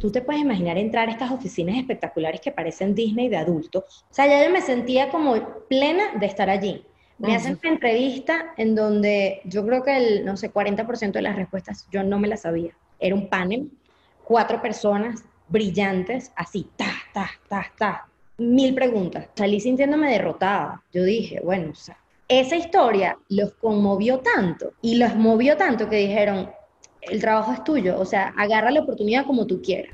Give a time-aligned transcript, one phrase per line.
[0.00, 4.04] Tú te puedes imaginar entrar a estas oficinas espectaculares que parecen Disney de adultos.
[4.10, 5.34] O sea, ya yo me sentía como
[5.68, 6.84] plena de estar allí.
[7.18, 11.34] Me hacen una entrevista en donde yo creo que el, no sé, 40% de las
[11.34, 12.72] respuestas yo no me las sabía.
[13.00, 13.70] Era un panel,
[14.22, 19.26] cuatro personas brillantes, así, ta, ta, ta, ta, mil preguntas.
[19.34, 20.82] Salí sintiéndome derrotada.
[20.92, 21.98] Yo dije, bueno, o sea,
[22.28, 26.50] esa historia los conmovió tanto y los movió tanto que dijeron,
[27.10, 29.92] el trabajo es tuyo, o sea, agarra la oportunidad como tú quieras.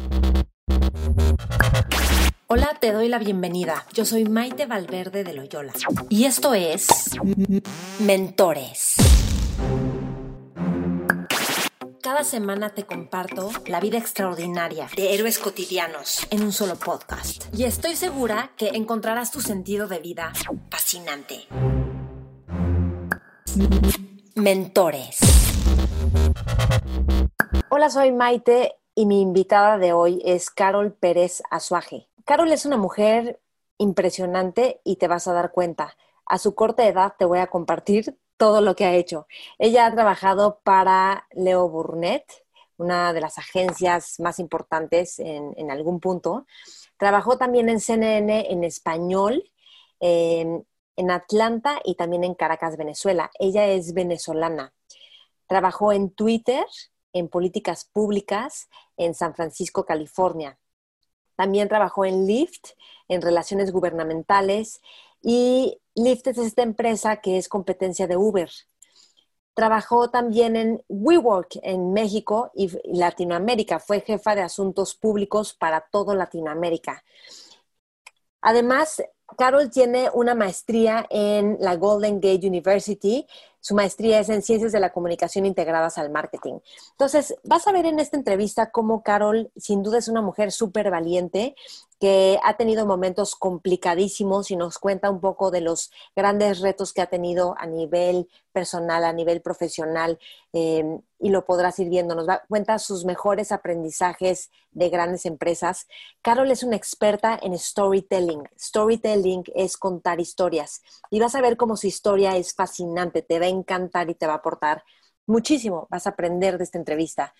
[2.46, 3.84] Hola, te doy la bienvenida.
[3.92, 5.72] Yo soy Maite Valverde de Loyola
[6.08, 6.86] y esto es
[8.00, 8.96] Mentores.
[12.02, 17.46] Cada semana te comparto la vida extraordinaria de héroes cotidianos en un solo podcast.
[17.56, 20.32] Y estoy segura que encontrarás tu sentido de vida
[20.70, 21.46] fascinante.
[24.34, 25.18] Mentores.
[27.68, 32.08] Hola, soy Maite y mi invitada de hoy es Carol Pérez Azuaje.
[32.24, 33.40] Carol es una mujer
[33.78, 35.96] impresionante y te vas a dar cuenta.
[36.26, 39.26] A su corta edad te voy a compartir todo lo que ha hecho.
[39.58, 42.24] Ella ha trabajado para Leo Burnett,
[42.76, 46.46] una de las agencias más importantes en, algún punto.
[46.96, 49.50] Trabajó también en CNN en español,
[50.00, 50.66] en,
[50.96, 53.30] en Atlanta y también en Caracas, Venezuela.
[53.38, 54.72] Ella es venezolana.
[55.46, 56.64] Trabajó en Twitter,
[57.14, 60.58] en políticas públicas en San Francisco, California.
[61.36, 62.72] También trabajó en Lyft,
[63.08, 64.82] en relaciones gubernamentales,
[65.22, 68.50] y Lyft es esta empresa que es competencia de Uber.
[69.54, 73.78] Trabajó también en WeWork en México y Latinoamérica.
[73.78, 77.04] Fue jefa de asuntos públicos para todo Latinoamérica.
[78.40, 79.02] Además,
[79.38, 83.26] Carol tiene una maestría en la Golden Gate University.
[83.64, 86.58] Su maestría es en Ciencias de la Comunicación integradas al marketing.
[86.90, 90.90] Entonces, vas a ver en esta entrevista cómo Carol, sin duda, es una mujer súper
[90.90, 91.56] valiente
[92.00, 97.00] que ha tenido momentos complicadísimos y nos cuenta un poco de los grandes retos que
[97.00, 100.18] ha tenido a nivel personal, a nivel profesional,
[100.52, 102.14] em, y lo podrás ir viendo.
[102.14, 105.86] Nos cuenta sus mejores aprendizajes de grandes empresas.
[106.22, 108.48] Carol es una experta en storytelling.
[108.58, 113.46] Storytelling es contar historias y vas a ver cómo su historia es fascinante, te va
[113.46, 114.84] a encantar y te va a aportar
[115.26, 115.86] muchísimo.
[115.90, 117.34] Vas a aprender de esta entrevista.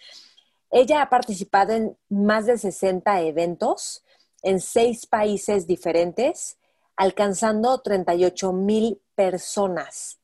[0.71, 4.04] Ella ha participado en más de 60 eventos
[4.45, 6.59] en seis países diferentes,
[6.97, 10.21] alcanzando 38 mil personas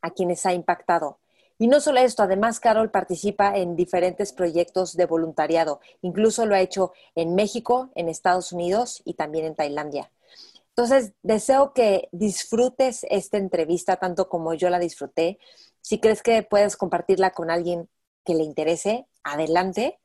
[0.00, 1.20] a quienes ha impactado.
[1.58, 5.80] Y no solo esto, además Carol participa en diferentes proyectos de voluntariado.
[6.02, 10.10] Incluso lo ha hecho en México, en Estados Unidos y también en Tailandia.
[10.70, 15.38] Entonces, deseo que disfrutes esta entrevista tanto como yo la disfruté.
[15.80, 17.88] Si crees que puedes compartirla con alguien
[18.24, 19.98] que le interese, adelante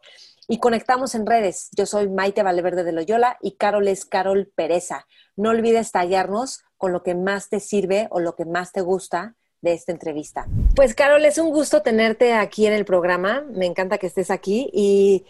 [0.51, 1.69] y conectamos en redes.
[1.77, 5.07] Yo soy Maite Valverde de Loyola y Carol es Carol Pereza.
[5.37, 9.35] No olvides tallarnos con lo que más te sirve o lo que más te gusta
[9.61, 10.47] de esta entrevista.
[10.75, 13.45] Pues Carol, es un gusto tenerte aquí en el programa.
[13.49, 15.25] Me encanta que estés aquí y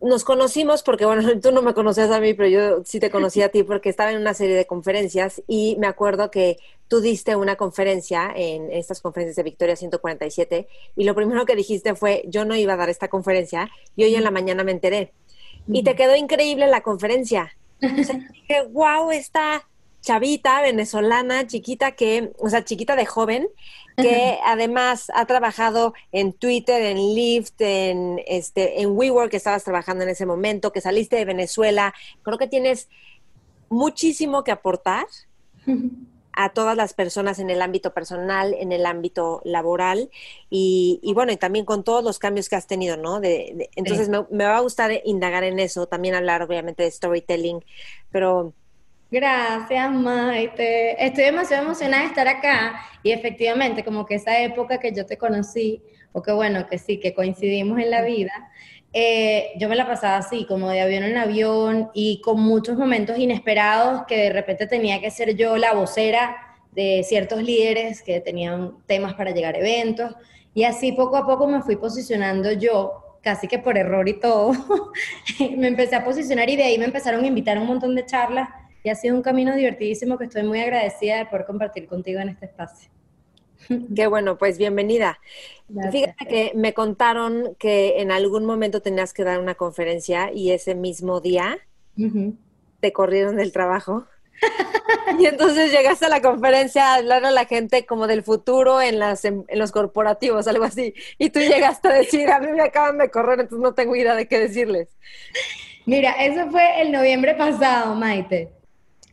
[0.00, 3.42] nos conocimos porque, bueno, tú no me conocías a mí, pero yo sí te conocí
[3.42, 6.58] a ti porque estaba en una serie de conferencias y me acuerdo que
[6.88, 11.94] tú diste una conferencia en estas conferencias de Victoria 147 y lo primero que dijiste
[11.94, 15.12] fue, yo no iba a dar esta conferencia y hoy en la mañana me enteré.
[15.66, 17.54] Y te quedó increíble la conferencia.
[17.82, 19.68] O sea, dije, wow, esta
[20.08, 23.46] chavita venezolana, chiquita que, o sea, chiquita de joven,
[23.94, 30.04] que además ha trabajado en Twitter, en Lyft, en, este, en WeWork, que estabas trabajando
[30.04, 31.92] en ese momento, que saliste de Venezuela.
[32.22, 32.88] Creo que tienes
[33.68, 35.04] muchísimo que aportar
[36.32, 40.08] a todas las personas en el ámbito personal, en el ámbito laboral
[40.48, 43.20] y, bueno, y también con todos los cambios que has tenido, ¿no?
[43.20, 47.62] De, entonces me, me, va a gustar indagar en eso, también hablar obviamente de storytelling,
[48.10, 48.54] pero...
[49.10, 51.02] Gracias, Maite.
[51.02, 55.16] Estoy demasiado emocionada de estar acá y efectivamente como que esa época que yo te
[55.16, 55.82] conocí,
[56.12, 58.50] o que bueno, que sí, que coincidimos en la vida,
[58.92, 63.18] eh, yo me la pasaba así, como de avión en avión y con muchos momentos
[63.18, 66.36] inesperados que de repente tenía que ser yo la vocera
[66.72, 70.14] de ciertos líderes que tenían temas para llegar a eventos.
[70.52, 74.52] Y así poco a poco me fui posicionando yo, casi que por error y todo,
[75.56, 78.04] me empecé a posicionar y de ahí me empezaron a invitar a un montón de
[78.04, 78.48] charlas
[78.82, 82.30] y ha sido un camino divertidísimo que estoy muy agradecida de poder compartir contigo en
[82.30, 82.90] este espacio.
[83.94, 85.18] Qué bueno, pues bienvenida.
[85.90, 90.74] Fíjate que me contaron que en algún momento tenías que dar una conferencia y ese
[90.74, 91.58] mismo día
[92.80, 94.06] te corrieron del trabajo.
[95.18, 99.00] y entonces llegaste a la conferencia a hablar a la gente como del futuro en,
[99.00, 100.94] las, en, los corporativos, algo así.
[101.18, 104.14] Y tú llegaste a decir, a mí me acaban de correr, entonces no tengo idea
[104.14, 104.88] de qué decirles.
[105.86, 108.57] Mira, eso fue el noviembre pasado, Maite.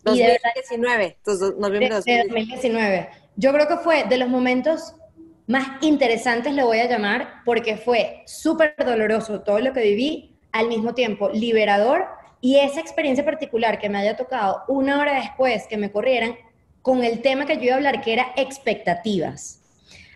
[0.06, 4.96] 2019, entonces noviembre de 2019 yo creo que fue de los momentos
[5.48, 10.68] más interesantes, lo voy a llamar, porque fue súper doloroso todo lo que viví, al
[10.68, 12.06] mismo tiempo liberador,
[12.40, 16.36] y esa experiencia particular que me haya tocado una hora después que me corrieran
[16.82, 19.62] con el tema que yo iba a hablar, que era expectativas.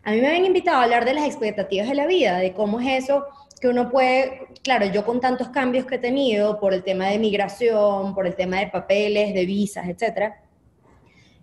[0.03, 2.79] A mí me habían invitado a hablar de las expectativas de la vida, de cómo
[2.79, 3.25] es eso
[3.59, 7.19] que uno puede, claro, yo con tantos cambios que he tenido por el tema de
[7.19, 10.41] migración, por el tema de papeles, de visas, etcétera,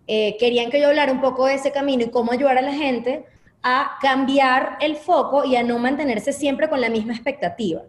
[0.07, 2.73] eh, querían que yo hablara un poco de ese camino y cómo ayudar a la
[2.73, 3.25] gente
[3.63, 7.83] a cambiar el foco y a no mantenerse siempre con la misma expectativa.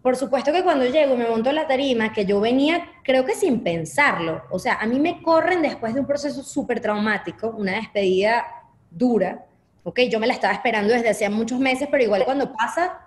[0.00, 3.24] Por supuesto que cuando llego y me monto en la tarima, que yo venía, creo
[3.24, 7.48] que sin pensarlo, o sea, a mí me corren después de un proceso súper traumático,
[7.48, 8.46] una despedida
[8.88, 9.46] dura,
[9.82, 13.05] ok, yo me la estaba esperando desde hace muchos meses, pero igual cuando pasa...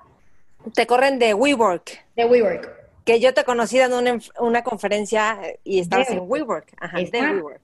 [0.73, 2.05] Te corren de WeWork.
[2.15, 2.69] De WeWork.
[3.05, 6.73] Que yo te conocí dando una, una conferencia y estabas en WeWork.
[6.79, 7.61] Ajá, de WeWork.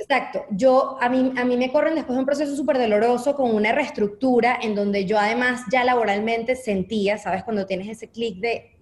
[0.00, 0.44] Exacto.
[0.50, 3.72] Yo, a mí, a mí me corren después de un proceso súper doloroso con una
[3.72, 7.44] reestructura en donde yo además ya laboralmente sentía, ¿sabes?
[7.44, 8.76] Cuando tienes ese clic de,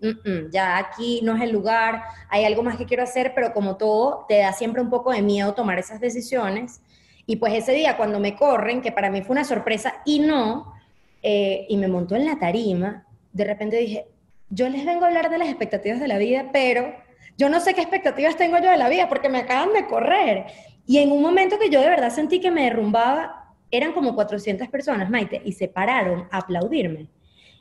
[0.50, 4.26] ya aquí no es el lugar, hay algo más que quiero hacer, pero como todo,
[4.28, 6.80] te da siempre un poco de miedo tomar esas decisiones.
[7.26, 10.74] Y pues ese día cuando me corren, que para mí fue una sorpresa y no,
[11.22, 13.05] eh, y me montó en la tarima,
[13.36, 14.06] de repente dije,
[14.48, 16.94] yo les vengo a hablar de las expectativas de la vida, pero
[17.36, 20.46] yo no sé qué expectativas tengo yo de la vida porque me acaban de correr.
[20.86, 24.68] Y en un momento que yo de verdad sentí que me derrumbaba, eran como 400
[24.68, 27.08] personas, Maite, y se pararon a aplaudirme.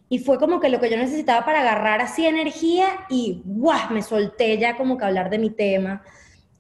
[0.08, 3.92] Y fue como que lo que yo necesitaba para agarrar así energía y ¡guau!
[3.92, 6.04] Me solté ya como que hablar de mi tema.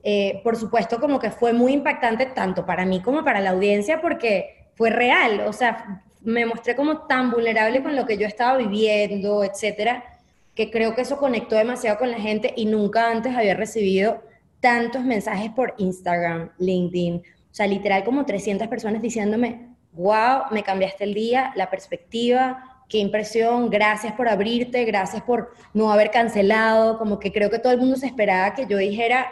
[0.03, 4.01] Eh, por supuesto, como que fue muy impactante tanto para mí como para la audiencia
[4.01, 5.41] porque fue real.
[5.47, 10.03] O sea, me mostré como tan vulnerable con lo que yo estaba viviendo, etcétera
[10.55, 14.23] que creo que eso conectó demasiado con la gente y nunca antes había recibido
[14.61, 21.03] tantos mensajes por Instagram, LinkedIn, o sea, literal como 300 personas diciéndome, wow, me cambiaste
[21.03, 27.19] el día, la perspectiva, qué impresión, gracias por abrirte, gracias por no haber cancelado, como
[27.19, 29.27] que creo que todo el mundo se esperaba que yo dijera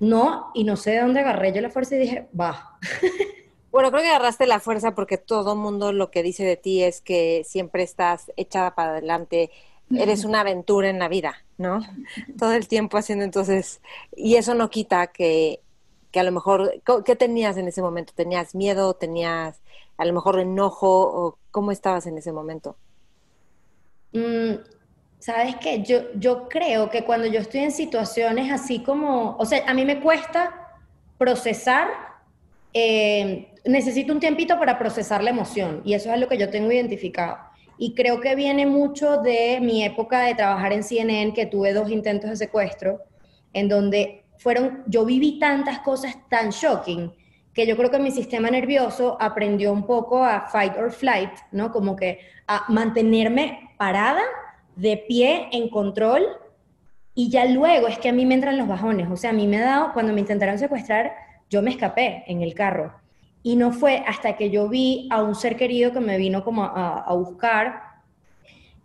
[0.00, 2.78] no y no sé de dónde agarré yo la fuerza y dije, va.
[3.70, 7.02] Bueno, creo que agarraste la fuerza porque todo mundo lo que dice de ti es
[7.02, 9.50] que siempre estás echada para adelante,
[9.92, 11.90] eres una aventura en la vida, ¿no?
[12.38, 13.82] Todo el tiempo haciendo entonces,
[14.16, 15.62] y eso no quita que,
[16.10, 18.12] que a lo mejor, ¿qué tenías en ese momento?
[18.16, 18.94] ¿Tenías miedo?
[18.94, 19.62] ¿Tenías
[19.98, 20.88] a lo mejor enojo?
[21.26, 22.78] ¿O cómo estabas en ese momento?
[24.12, 24.54] Mm,
[25.20, 25.82] Sabes qué?
[25.84, 29.84] yo, yo creo que cuando yo estoy en situaciones así como, o sea, a mí
[29.84, 30.54] me cuesta
[31.18, 31.88] procesar,
[32.74, 36.72] eh, necesito un tiempito para procesar la emoción y eso es lo que yo tengo
[36.72, 37.36] identificado.
[37.76, 41.90] Y creo que viene mucho de mi época de trabajar en CNN, que tuve dos
[41.90, 43.02] intentos de secuestro,
[43.52, 47.12] en donde fueron, yo viví tantas cosas tan shocking
[47.54, 51.70] que yo creo que mi sistema nervioso aprendió un poco a fight or flight, ¿no?
[51.70, 54.22] Como que a mantenerme parada,
[54.76, 56.24] de pie, en control,
[57.14, 59.08] y ya luego es que a mí me entran los bajones.
[59.10, 61.12] O sea, a mí me ha dado, cuando me intentaron secuestrar,
[61.50, 62.94] yo me escapé en el carro.
[63.48, 66.64] Y no fue hasta que yo vi a un ser querido que me vino como
[66.64, 67.80] a, buscar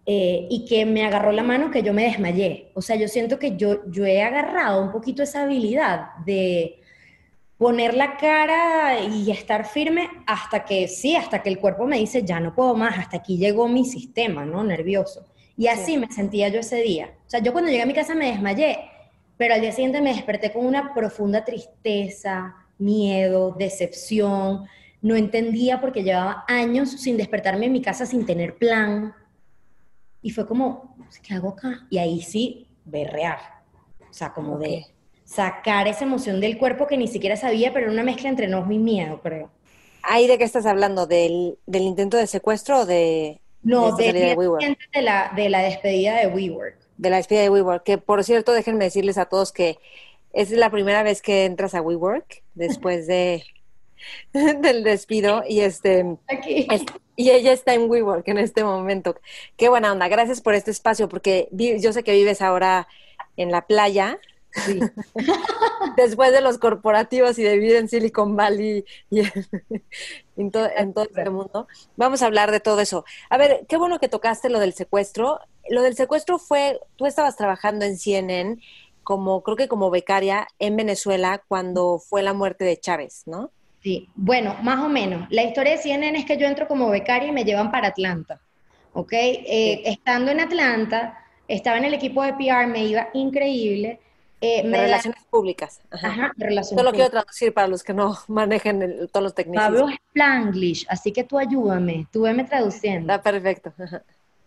[0.05, 2.71] eh, y que me agarró la mano que yo me desmayé.
[2.73, 6.79] O sea, yo siento que yo, yo he agarrado un poquito esa habilidad de
[7.57, 12.23] poner la cara y estar firme hasta que, sí, hasta que el cuerpo me dice,
[12.23, 14.63] ya no puedo más, hasta aquí llegó mi sistema, ¿no?
[14.63, 15.25] Nervioso.
[15.57, 17.15] Y así me sentía yo ese día.
[17.27, 18.79] O sea, yo cuando llegué a mi casa me desmayé,
[19.35, 24.65] pero al día siguiente me desperté con una profunda tristeza, miedo, decepción,
[25.01, 29.13] no entendía porque llevaba años sin despertarme en mi casa sin tener plan.
[30.21, 31.85] Y fue como, ¿qué hago acá?
[31.89, 33.39] Y ahí sí, berrear.
[34.09, 34.85] O sea, como de
[35.25, 38.71] sacar esa emoción del cuerpo que ni siquiera sabía, pero era una mezcla entre enojo
[38.71, 39.49] y miedo, creo.
[40.03, 41.07] ¿Ahí de qué estás hablando?
[41.07, 46.77] ¿Del, intento de secuestro o de, no, de, de, la, de la despedida de WeWork.
[46.97, 49.79] De la despedida de WeWork, que por cierto, déjenme decirles a todos que
[50.33, 53.43] es la primera vez que entras a WeWork después de
[54.33, 56.05] del despido y este
[57.15, 59.15] y ella está en WeWork en este momento.
[59.55, 60.07] Qué buena onda.
[60.07, 62.87] Gracias por este espacio porque yo sé que vives ahora
[63.37, 64.19] en la playa
[64.53, 64.79] Sí.
[65.97, 69.21] Después de los corporativos y de vivir en Silicon Valley y
[70.35, 73.05] en, todo, en todo este mundo, vamos a hablar de todo eso.
[73.29, 75.39] A ver, qué bueno que tocaste lo del secuestro.
[75.69, 78.59] Lo del secuestro fue, tú estabas trabajando en CNN
[79.03, 83.51] como, creo que como becaria en Venezuela cuando fue la muerte de Chávez, ¿no?
[83.81, 85.27] Sí, bueno, más o menos.
[85.29, 88.39] La historia de CNN es que yo entro como becaria y me llevan para Atlanta,
[88.93, 89.11] ¿ok?
[89.11, 93.99] Eh, estando en Atlanta, estaba en el equipo de PR, me iba increíble
[94.45, 95.79] eh, relaciones públicas.
[95.89, 99.65] Ajá, de relaciones Solo quiero traducir para los que no manejen todos los técnicos.
[99.65, 103.13] Hablo Spanglish, así que tú ayúdame, tú veme traduciendo.
[103.13, 103.73] Está perfecto.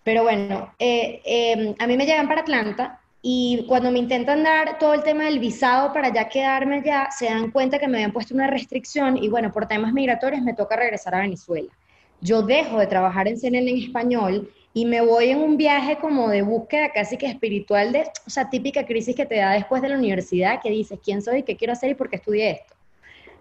[0.05, 4.79] Pero bueno, eh, em, a mí me llegan para Atlanta y cuando me intentan dar
[4.79, 8.13] todo el tema del visado para ya quedarme ya, se dan cuenta que me habían
[8.13, 11.73] puesto una restricción y bueno, por temas migratorios me toca regresar a Venezuela.
[12.21, 16.29] Yo dejo de trabajar en CNN en español y me voy en un viaje como
[16.29, 19.89] de búsqueda casi que espiritual, de, o sea, típica crisis que te da después de
[19.89, 21.43] la universidad, que dices, ¿quién soy?
[21.43, 21.91] ¿Qué quiero hacer?
[21.91, 22.75] ¿Y por qué estudié esto?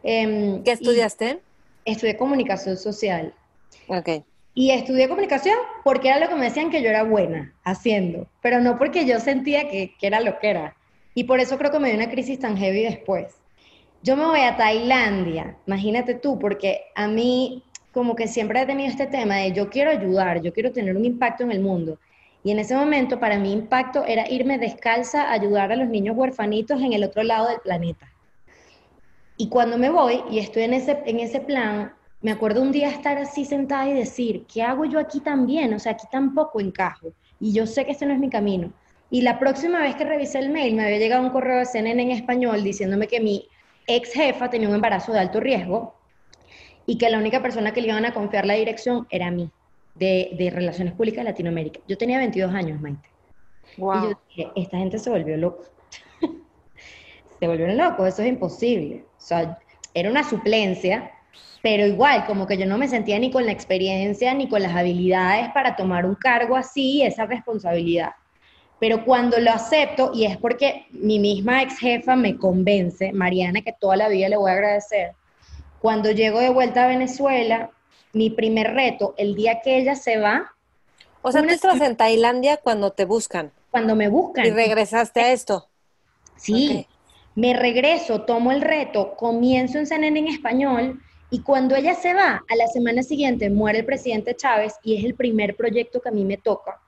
[0.01, 1.39] Em, ¿Qué estudiaste?
[1.84, 3.34] Estudié comunicación social.
[3.88, 4.24] Ok.
[4.56, 8.62] Y estudié comunicación porque era lo que me decían que yo era buena haciendo, pero
[8.62, 10.76] no porque yo sentía que, que era lo que era.
[11.14, 13.36] Y por eso creo que me dio una crisis tan heavy después.
[14.02, 18.90] Yo me voy a Tailandia, imagínate tú, porque a mí como que siempre he tenido
[18.90, 21.98] este tema de yo quiero ayudar, yo quiero tener un impacto en el mundo.
[22.44, 26.16] Y en ese momento para mí impacto era irme descalza a ayudar a los niños
[26.16, 28.12] huerfanitos en el otro lado del planeta.
[29.38, 31.94] Y cuando me voy y estoy en ese, en ese plan,
[32.25, 35.72] me acuerdo un día estar así sentada y decir, ¿qué hago yo aquí también?
[35.75, 37.13] O sea, aquí tampoco encajo.
[37.39, 38.74] Y yo sé que este no es mi camino.
[39.12, 42.01] Y la próxima vez que revisé el mail, me había llegado un correo de CNN
[42.01, 43.48] en español diciéndome que mi
[43.86, 45.94] ex jefa tenía un embarazo de alto riesgo
[46.88, 49.51] y que la única persona que le iban a confiar la dirección era a mí,
[49.94, 51.79] de, Relaciones Públicas de Latinoamérica.
[51.88, 53.08] Yo tenía 22 años, Maite.
[53.77, 55.65] Y yo dije, esta gente se volvió loco.
[57.39, 59.05] se volvieron locos, eso es imposible.
[59.15, 59.60] O sea,
[59.94, 61.12] era una suplencia,
[61.66, 64.76] pero igual, como que yo no me sentía ni con la experiencia ni con las
[64.76, 68.12] habilidades para tomar un cargo así, esa responsabilidad.
[68.80, 73.74] Pero cuando lo acepto, y es porque mi misma ex jefa me convence, Mariana, que
[73.74, 75.14] toda la vida le voy a agradecer,
[75.80, 77.72] cuando llego de vuelta a Venezuela,
[78.14, 80.54] mi primer reto, el día que ella se va.
[81.24, 83.52] O sea, tú estás en Tailandia cuando te buscan.
[83.72, 84.46] Cuando me buscan.
[84.46, 85.68] Y regresaste a esto.
[86.36, 86.86] Sí,
[87.34, 91.02] me regreso, tomo el reto, comienzo en CNN en español
[91.36, 95.04] y cuando ella se va, a la semana siguiente muere el presidente Chávez y es
[95.04, 96.80] el primer proyecto que a mí me toca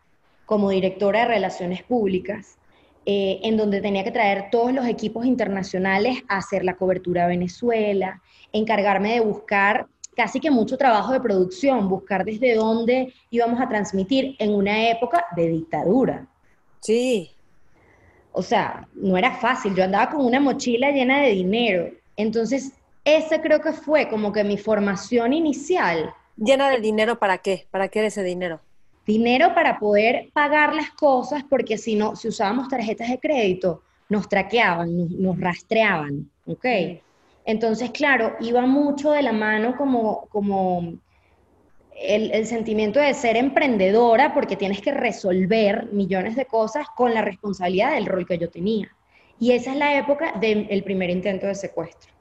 [0.46, 2.58] como directora de Relaciones Públicas.
[3.06, 7.28] Eh, en donde tenía que traer todos los equipos internacionales a hacer la cobertura a
[7.28, 8.22] Venezuela,
[8.54, 14.38] encargarme de buscar casi que mucho trabajo de producción, buscar desde dónde íbamos a transmitir
[14.40, 16.26] en una época de dictadura.
[16.80, 17.32] Sí.
[18.32, 21.92] O sea, no era fácil, yo andaba con una mochila llena de dinero.
[22.16, 22.72] Entonces,
[23.16, 26.14] esa creo que fue como que mi formación inicial.
[26.36, 27.66] ¿Llena de dinero para qué?
[27.72, 28.60] ¿Para qué era ese dinero?
[29.06, 34.28] Dinero para poder pagar las cosas, porque si no, si usábamos tarjetas de crédito, nos
[34.28, 36.66] traqueaban, nos, rastreaban, ¿ok?
[37.46, 40.96] Entonces, claro, iba mucho de la mano como, como
[41.96, 47.94] el, sentimiento de ser emprendedora, porque tienes que resolver millones de cosas con la responsabilidad
[47.94, 48.90] del rol que yo tenía.
[49.40, 52.17] Y esa es la época del primer intento de secuestro.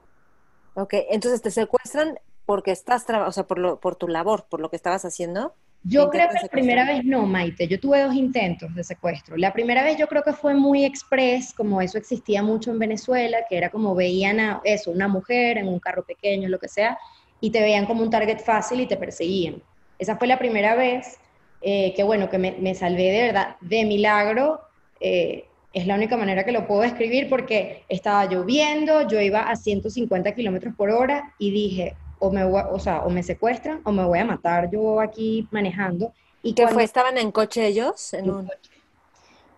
[0.79, 4.75] Ok, entonces te secuestran porque estás, o sea, por, por tu labor, por lo que
[4.75, 5.55] estabas haciendo.
[5.81, 7.67] Yo creo que la primera vez no, Maite.
[7.67, 9.37] Yo tuve dos intentos de secuestro.
[9.37, 13.39] La primera vez yo creo que fue muy express, como eso existía mucho en Venezuela,
[13.49, 16.99] que era como veían a eso, una mujer en un carro pequeño, lo que sea,
[17.41, 19.63] y te veían como un target fácil y te perseguían.
[19.97, 21.17] Esa fue la primera vez
[21.61, 24.61] eh, que, bueno, que me, salvé de verdad, de milagro.
[24.99, 29.55] Eh, es la única manera que lo puedo describir porque estaba lloviendo, yo iba a
[29.55, 34.03] 150 kilómetros por hora y dije, o me, o, sea, o me secuestran o me
[34.03, 36.13] voy a matar yo aquí manejando.
[36.41, 36.83] ¿Y qué fue?
[36.83, 38.13] ¿Estaban en coche ellos?
[38.15, 38.49] En un...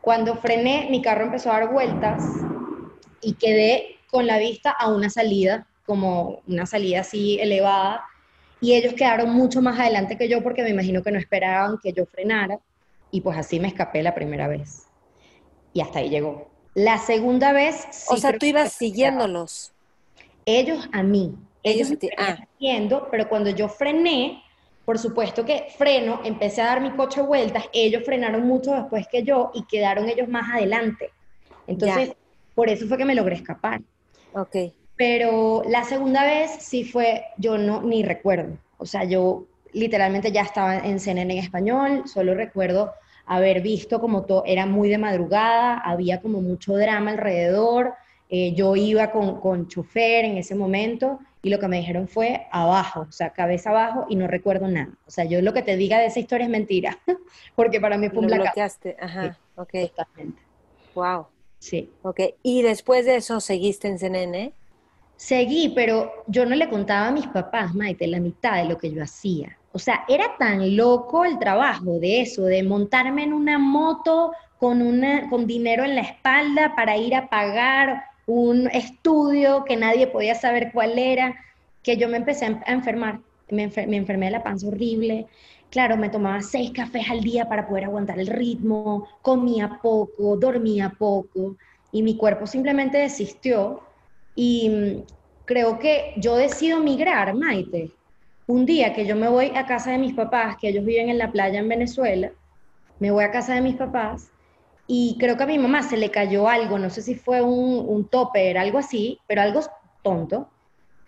[0.01, 2.21] Cuando frené, mi carro empezó a dar vueltas
[3.21, 8.03] y quedé con la vista a una salida como una salida así elevada,
[8.61, 11.93] y ellos quedaron mucho más adelante que yo porque me imagino que no esperaban que
[11.93, 12.59] yo frenara,
[13.09, 14.88] y pues así me escapé la primera vez.
[15.79, 16.45] Y hasta ahí llegó.
[16.73, 18.05] La segunda vez...
[18.09, 19.71] o sea, tú ibas siguiéndolos.
[20.45, 21.33] Ellos a mí.
[21.63, 22.09] Ellos, ellos a ti.
[22.17, 23.07] Ah.
[23.09, 24.43] pero cuando yo frené,
[24.83, 29.23] por supuesto que freno, empecé a dar mi coche vueltas, ellos frenaron mucho después que
[29.23, 31.11] yo y quedaron ellos más adelante.
[31.65, 32.11] Entonces,
[32.55, 33.79] por eso fue que me logré escapar.
[34.33, 34.73] Ok.
[34.97, 38.57] Pero la segunda vez sí fue, yo no, ni recuerdo.
[38.79, 42.91] O sea, yo literalmente ya estaba en CNN en español, solo recuerdo
[43.29, 47.93] haber visto como todo, era muy de madrugada, había como mucho drama alrededor,
[48.27, 52.47] eh, yo iba con, con chofer en ese momento y lo que me dijeron fue
[52.51, 54.89] abajo, o sea, cabeza abajo y no recuerdo nada.
[55.05, 56.97] O sea, yo lo que te diga de esa historia es mentira,
[57.55, 59.73] porque para mí fue un Lo bloqueaste, ajá, ok.
[59.95, 60.41] Totalmente.
[60.95, 61.27] Wow.
[61.59, 61.91] Sí.
[62.01, 64.53] Ok, ¿y después de eso seguiste en CNN?
[65.17, 68.91] Seguí, pero yo no le contaba a mis papás, Maite, la mitad de lo que
[68.91, 69.58] yo hacía.
[69.71, 74.81] O sea, era tan loco el trabajo de eso, de montarme en una moto con,
[74.81, 80.35] una, con dinero en la espalda para ir a pagar un estudio que nadie podía
[80.35, 81.35] saber cuál era,
[81.83, 85.27] que yo me empecé a enfermar, me, enfermé de la panza horrible.
[85.69, 90.93] Claro, me tomaba seis cafés al día para poder aguantar el ritmo, comía poco, dormía
[90.97, 91.57] poco
[91.91, 93.81] y mi cuerpo simplemente desistió.
[94.35, 95.03] Y mm,
[95.45, 97.91] creo que yo decido migrar, Maite.
[98.49, 101.19] Un día que yo me voy a casa de mis papás, que ellos viven en
[101.19, 102.31] la playa en Venezuela,
[102.97, 104.31] me voy a casa de mis papás
[104.87, 107.85] y creo que a mi mamá se le cayó algo, no sé si fue un,
[107.87, 109.61] un topper, algo así, pero algo
[110.01, 110.49] tonto,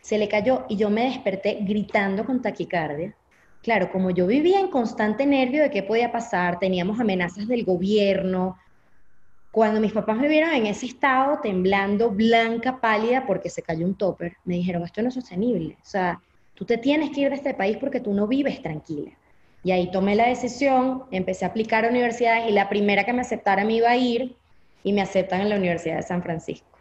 [0.01, 3.15] se le cayó y yo me desperté gritando con taquicardia.
[3.63, 8.59] Claro, como yo vivía en constante nervio de qué podía pasar, teníamos amenazas del gobierno.
[9.49, 13.95] Cuando mis papás me vieron en ese estado, temblando, blanca, pálida, porque se cayó un
[13.95, 15.79] topper, me dijeron, esto no es sostenible.
[15.81, 16.21] O sea,
[16.61, 19.09] tú te tienes que ir de este país porque tú no vives tranquila.
[19.63, 23.21] Y ahí tomé la decisión, empecé a aplicar a universidades y la primera que me
[23.21, 24.35] aceptara me iba a ir
[24.83, 26.77] y me aceptan en la Universidad de San Francisco.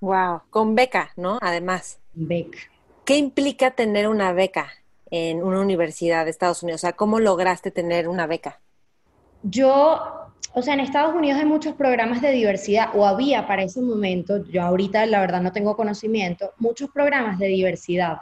[0.00, 1.38] Wow, con beca, ¿no?
[1.42, 2.00] Además.
[2.14, 2.58] Beca.
[3.04, 4.70] ¿Qué implica tener una beca
[5.10, 6.80] en una universidad de Estados Unidos?
[6.80, 8.58] O sea, ¿cómo lograste tener una beca?
[9.42, 13.82] Yo, o sea, en Estados Unidos hay muchos programas de diversidad, o había para ese
[13.82, 18.16] momento, yo ahorita la verdad no tengo conocimiento, muchos programas de diversidad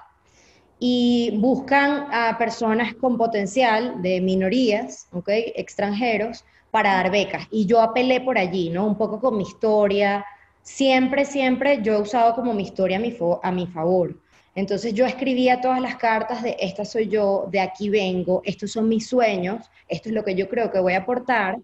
[0.85, 5.53] y buscan a personas con potencial de minorías, ¿okay?
[5.55, 7.47] extranjeros, para dar becas.
[7.53, 8.85] Y yo apelé por allí, ¿no?
[8.89, 10.25] Un poco con mi historia.
[10.61, 14.17] Siempre, siempre yo he usado como mi historia a mi, a mi favor.
[14.57, 18.89] Entonces yo escribía todas las cartas de esta soy yo, de aquí vengo, estos son
[18.89, 21.61] mis sueños, esto es lo que yo creo que voy a aportar,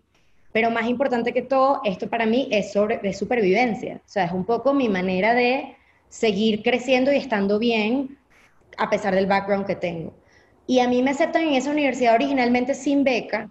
[0.52, 4.32] pero más importante que todo, esto para mí es sobre de supervivencia, o sea, es
[4.32, 5.74] un poco mi manera de
[6.08, 8.16] seguir creciendo y estando bien
[8.78, 10.14] a pesar del background que tengo.
[10.66, 13.50] Y a mí me aceptan en esa universidad originalmente sin beca,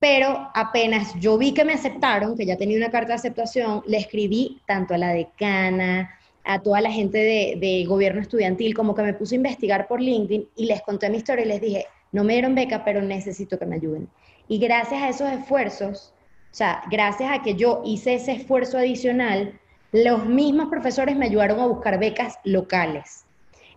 [0.00, 3.98] pero apenas yo vi que me aceptaron, que ya tenía una carta de aceptación, le
[3.98, 6.10] escribí tanto a la decana,
[6.44, 10.00] a toda la gente de, de, gobierno estudiantil, como que me puse a investigar por
[10.00, 13.58] LinkedIn y les conté mi historia y les dije, no me dieron beca, pero necesito
[13.58, 14.08] que me ayuden.
[14.48, 16.12] Y gracias a esos esfuerzos,
[16.50, 19.58] o sea, gracias a que yo hice ese esfuerzo adicional,
[19.92, 23.24] los mismos profesores me ayudaron a buscar becas locales.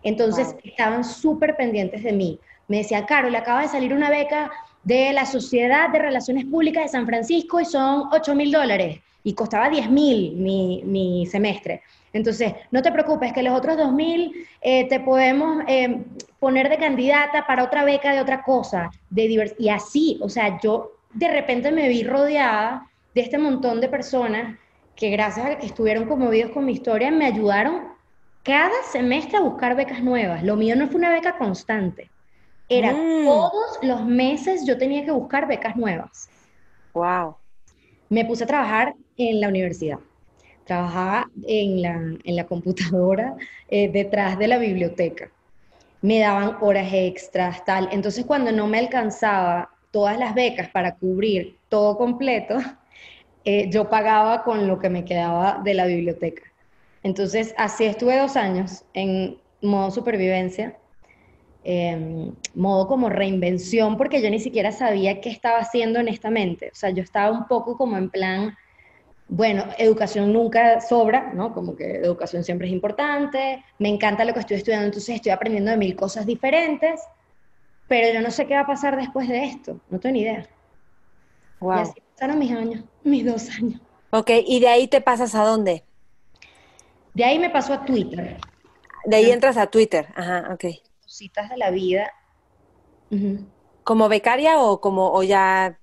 [0.06, 2.38] Entonces estaban súper pendientes de mí.
[2.68, 4.52] Me decía, Carol, acaba de salir una beca
[4.84, 9.34] de la Sociedad de Relaciones Públicas de San Francisco y son 8 mil dólares y
[9.34, 11.82] costaba 10 mil mi, semestre.
[12.12, 16.04] Entonces, no te preocupes, que los otros 2 mil eh, te podemos eh,
[16.38, 18.88] poner de candidata para otra beca de otra cosa.
[19.10, 23.88] De y así, o sea, yo de repente me vi rodeada de este montón de
[23.88, 24.56] personas
[24.94, 27.95] que gracias a que estuvieron conmovidos con mi historia, me ayudaron
[28.46, 30.44] cada semestre a buscar becas nuevas.
[30.44, 32.08] Lo mío no fue una beca constante.
[32.68, 33.24] Era mm.
[33.24, 36.30] todos los meses yo tenía que buscar becas nuevas.
[36.94, 37.34] Wow.
[38.08, 39.98] Me puse a trabajar en la universidad.
[40.64, 43.34] Trabajaba en la, en la computadora
[43.68, 45.28] eh, detrás de la biblioteca.
[46.00, 47.88] Me daban horas extras, tal.
[47.90, 52.58] Entonces, cuando no me alcanzaba todas las becas para cubrir todo completo,
[53.44, 56.42] eh, yo pagaba con lo que me quedaba de la biblioteca.
[57.06, 60.76] Entonces, así estuve dos años en modo supervivencia,
[61.62, 66.68] eh, modo como reinvención, porque yo ni siquiera sabía qué estaba haciendo honestamente.
[66.72, 68.56] O sea, yo estaba un poco como en plan,
[69.28, 71.54] bueno, educación nunca sobra, ¿no?
[71.54, 75.70] Como que educación siempre es importante, me encanta lo que estoy estudiando, entonces estoy aprendiendo
[75.70, 77.00] de mil cosas diferentes,
[77.86, 80.48] pero yo no sé qué va a pasar después de esto, no tengo ni idea.
[81.60, 81.76] Wow.
[81.76, 83.80] Y así pasaron mis años, mis dos años.
[84.10, 85.85] Ok, ¿y de ahí te pasas a dónde?
[87.16, 88.36] De ahí me pasó a Twitter.
[89.06, 90.06] De ahí entras a Twitter.
[90.14, 90.66] Ajá, ok.
[91.02, 92.12] Cositas de la vida.
[93.84, 95.78] ¿Como becaria o como o ya?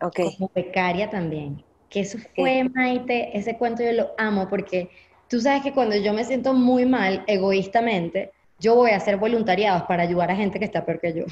[0.00, 0.20] Ok.
[0.38, 1.62] Como becaria también.
[1.90, 4.88] Que eso fue, Maite, ese cuento yo lo amo porque
[5.28, 9.82] tú sabes que cuando yo me siento muy mal, egoístamente, yo voy a hacer voluntariados
[9.82, 11.24] para ayudar a gente que está peor que yo.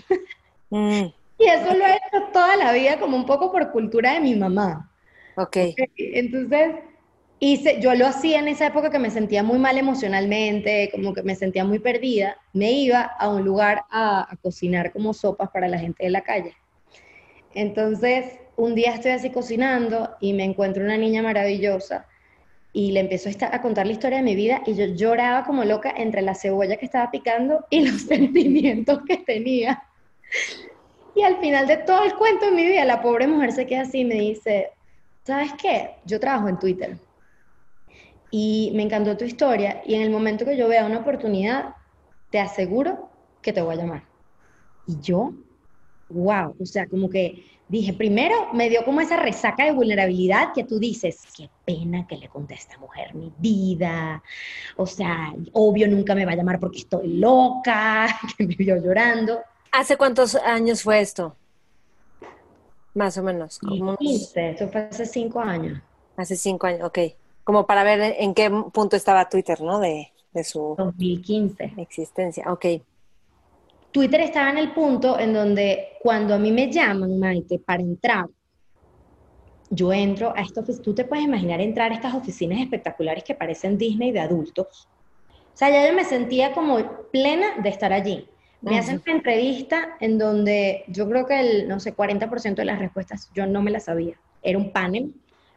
[0.69, 1.07] Mm.
[1.39, 4.37] Y eso lo he hecho toda la vida como un poco por cultura de mi
[4.37, 4.93] mamá.
[5.37, 5.57] Ok.
[5.97, 6.75] Entonces,
[7.43, 11.25] hice, yo lo hacía en esa época que me sentía muy mal emocionalmente, como que
[11.25, 12.37] me sentía muy perdida.
[12.53, 16.55] Me iba a un lugar a, cocinar como sopas para la gente de la calle.
[17.53, 18.27] Entonces,
[18.57, 22.07] un día estoy así cocinando y me encuentro una niña maravillosa
[22.73, 25.93] y le empiezo a, contar la historia de mi vida y yo lloraba como loca
[25.97, 29.83] entre la cebolla que estaba picando y los sentimientos que tenía.
[31.17, 33.81] Y al final de todo el cuento de mi vida, la pobre mujer se queda
[33.81, 34.71] así y me dice,
[35.25, 35.91] ¿sabes qué?
[36.07, 36.97] Yo trabajo en Twitter.
[38.35, 41.77] Y me encantó tu historia y en el momento que yo vea una oportunidad,
[42.31, 43.11] te aseguro
[43.43, 44.05] que te voy a llamar.
[44.87, 45.35] Y yo,
[46.09, 50.65] wow, o sea, como que dije, primero me dio como esa resaca de vulnerabilidad que
[50.65, 54.23] tú dices, qué pena que le conté a esta mujer mi vida,
[54.77, 59.41] o sea, obvio nunca me va a llamar porque estoy loca, que me vio llorando.
[59.73, 61.37] ¿Hace cuántos años fue esto?
[62.95, 63.59] Más o menos.
[63.59, 65.81] Como 15, eso fue hace cinco años.
[66.17, 66.99] Hace cinco años, ok.
[67.45, 69.81] Como para ver en qué punto estaba Twitter, ¿no?
[69.81, 71.75] De, de su 2015.
[71.77, 72.67] existencia, ok.
[73.91, 78.27] Twitter estaba en el punto en donde cuando a mí me llaman, Maite, para entrar,
[79.69, 83.35] yo entro a esta oficina, tú te puedes imaginar entrar a estas oficinas espectaculares que
[83.35, 84.89] parecen Disney de adultos.
[85.29, 86.79] O sea, ya yo me sentía como
[87.11, 88.29] plena de estar allí.
[88.63, 92.79] Me hacen una entrevista en donde yo creo que el, no sé, 40% de las
[92.79, 94.15] respuestas yo no me las sabía.
[94.41, 95.13] Era un panel,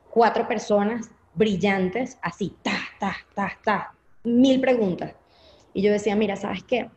[0.09, 3.93] cuatro personas brillantes, así, ta, ta, ta, ta,
[4.23, 5.13] mil preguntas.
[5.73, 6.89] Y yo decía, mira, ¿sabes qué?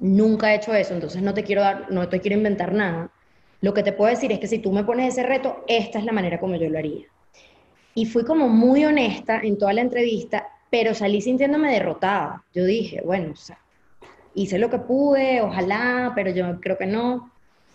[0.00, 3.10] Nunca he hecho eso, entonces no te quiero dar, no te quiero inventar nada.
[3.60, 6.04] Lo que te puedo decir es que si tú me pones ese reto, esta es
[6.04, 7.06] la manera como yo lo haría.
[7.94, 12.42] Y fui como muy honesta en toda la entrevista, pero salí sintiéndome derrotada.
[12.52, 13.34] Yo dije, bueno,
[14.34, 17.30] hice lo que pude, ojalá, pero yo creo que no.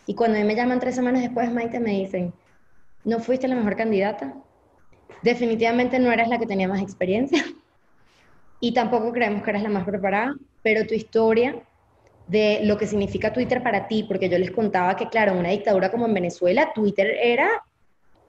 [0.06, 2.34] Y cuando me llaman tres semanas después, Maite, me dicen,
[3.04, 4.34] no fuiste la mejor candidata,
[5.22, 7.44] definitivamente no eras la que tenía más experiencia
[8.60, 11.62] y tampoco creemos que eras la más preparada, pero tu historia
[12.28, 15.50] de lo que significa Twitter para ti, porque yo les contaba que, claro, en una
[15.50, 17.64] dictadura como en Venezuela, Twitter era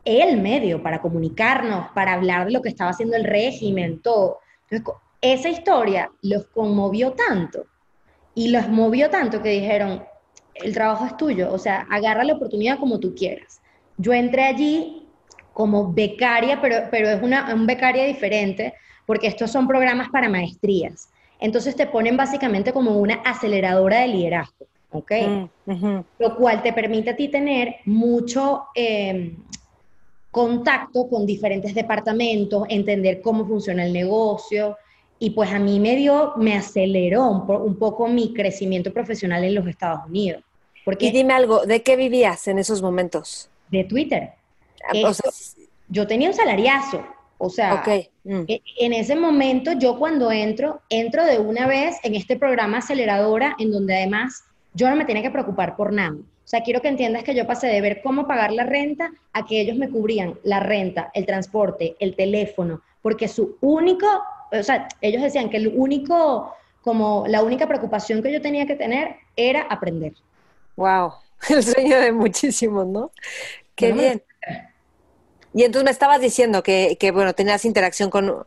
[0.04, 4.38] el medio para comunicarnos, para hablar de lo que estaba haciendo el régimen, todo.
[4.70, 7.66] Entonces, esa historia los conmovió tanto
[8.34, 10.04] y los movió tanto que dijeron,
[10.54, 13.60] el trabajo es tuyo, o sea, agarra la oportunidad como tú quieras.
[13.96, 15.07] Yo entré allí
[15.58, 21.08] como becaria, pero, pero es una becaria diferente, porque estos son programas para maestrías.
[21.40, 25.12] Entonces te ponen básicamente como una aceleradora de liderazgo, ¿ok?
[25.66, 29.34] Mm, Lo cual te permite a ti tener mucho em,
[30.30, 34.76] contacto con diferentes departamentos, entender cómo funciona el negocio,
[35.18, 39.66] y pues a mí me dio, me aceleró un, poco mi crecimiento profesional en los
[39.66, 40.44] Estados Unidos.
[40.84, 43.50] Porque y dime algo, ¿de qué vivías en esos momentos?
[43.72, 44.37] De Twitter.
[45.88, 47.02] Yo tenía un salariazo,
[47.38, 47.82] o sea,
[48.24, 48.42] mm.
[48.46, 53.56] e, en ese momento yo cuando entro, entro de una vez en este programa aceleradora
[53.58, 56.16] en donde además yo no me tenía que preocupar por nada.
[56.16, 59.44] O sea, quiero que entiendas que yo pasé de ver cómo pagar la renta a
[59.44, 64.06] que ellos me cubrían la renta, el transporte, el teléfono, porque su único
[64.52, 68.76] o sea, ellos decían que el único, como la única preocupación que yo tenía que
[68.76, 70.14] tener era aprender.
[70.76, 71.12] Wow,
[71.48, 73.10] el sueño de muchísimos, ¿no?
[73.74, 74.22] Qué bien.
[75.54, 78.44] Y entonces me estabas diciendo que, que bueno, tenías interacción con...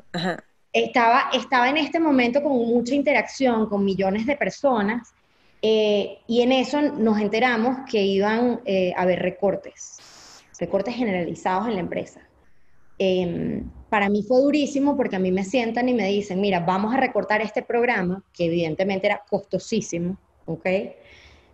[0.74, 5.14] Estaba, estaba en este momento con mucha interacción con millones de personas
[5.62, 9.98] eh, y en eso nos enteramos que iban eh, a haber recortes,
[10.60, 12.22] recortes generalizados en la empresa.
[12.98, 16.94] Em, para mí fue durísimo porque a mí me sientan y me dicen, mira, vamos
[16.94, 20.66] a recortar este programa, que evidentemente era costosísimo, ¿ok?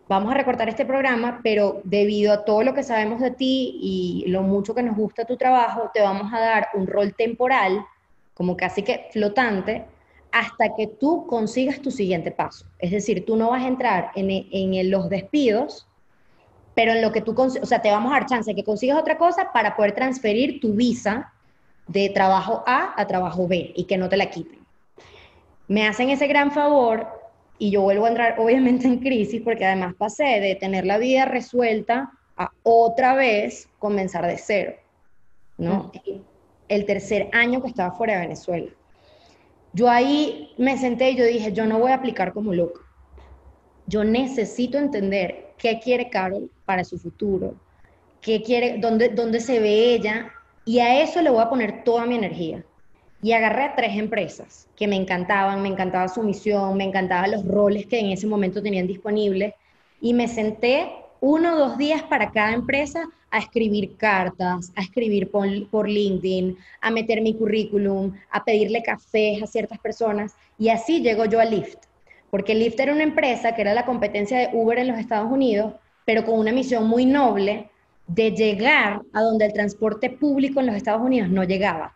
[0.10, 4.24] Vamos a recortar este programa, pero debido a todo lo que sabemos de ti y
[4.28, 7.86] lo mucho que nos gusta tu trabajo, te vamos a dar un rol temporal,
[8.34, 9.84] como casi que flotante,
[10.32, 12.66] hasta que tú consigas tu siguiente paso.
[12.80, 15.86] Es decir, tú no vas a entrar en, en los despidos,
[16.74, 18.98] pero en lo que tú, o sea, te vamos a dar chance de que consigas
[18.98, 21.34] otra cosa para poder transferir tu visa
[21.88, 24.60] de trabajo A a trabajo B y que no te la quiten.
[25.68, 27.27] Me hacen ese gran favor
[27.60, 31.26] y yo vuelvo a entrar obviamente en crisis porque además pasé de tener la vida
[31.26, 34.74] resuelta a otra vez comenzar de cero,
[35.58, 35.92] ¿no?
[36.68, 38.72] El tercer año que estaba fuera de Venezuela.
[39.74, 42.82] yo ahí me senté y yo dije, yo no voy a aplicar como loca.
[43.86, 47.56] Yo necesito entender qué quiere Carol para su futuro,
[48.22, 50.32] qué quiere, dónde, dónde se ve ella,
[50.66, 52.64] y a eso le voy a poner toda mi energía.
[53.22, 57.46] Y agarré a tres empresas que me encantaban, me encantaba su misión, me encantaban los
[57.48, 59.54] roles que en ese momento tenían disponibles,
[60.00, 65.30] y me senté uno o dos días para cada empresa a escribir cartas, a escribir
[65.32, 70.36] por, por, LinkedIn, a meter mi currículum, a pedirle cafés a ciertas personas.
[70.58, 71.80] Y así llegó yo a Lyft,
[72.30, 75.74] porque Lyft era una empresa que era la competencia de Uber en los Estados Unidos,
[76.06, 77.70] pero con una misión muy noble
[78.08, 81.94] de llegar a donde el transporte público en los Estados Unidos no llegaba.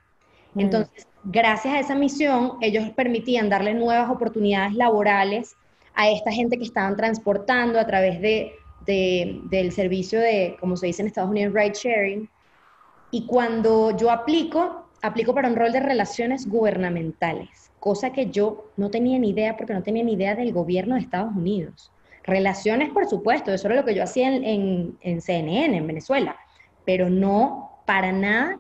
[0.56, 5.56] Entonces, gracias a esa misión, ellos permitían darle nuevas oportunidades laborales
[5.94, 8.54] a esta gente que estaban transportando a través de
[8.86, 12.30] del servicio de, como se dice en Estados Unidos, ride sharing.
[13.12, 18.90] Y cuando yo aplico, aplico para un rol de relaciones gubernamentales, cosa que yo no
[18.90, 21.92] tenía ni idea porque no tenía ni idea del gobierno de Estados Unidos.
[22.24, 26.38] Relaciones, por supuesto, eso era lo que yo hacía en, en CNN, en Venezuela,
[26.86, 28.60] pero no para nada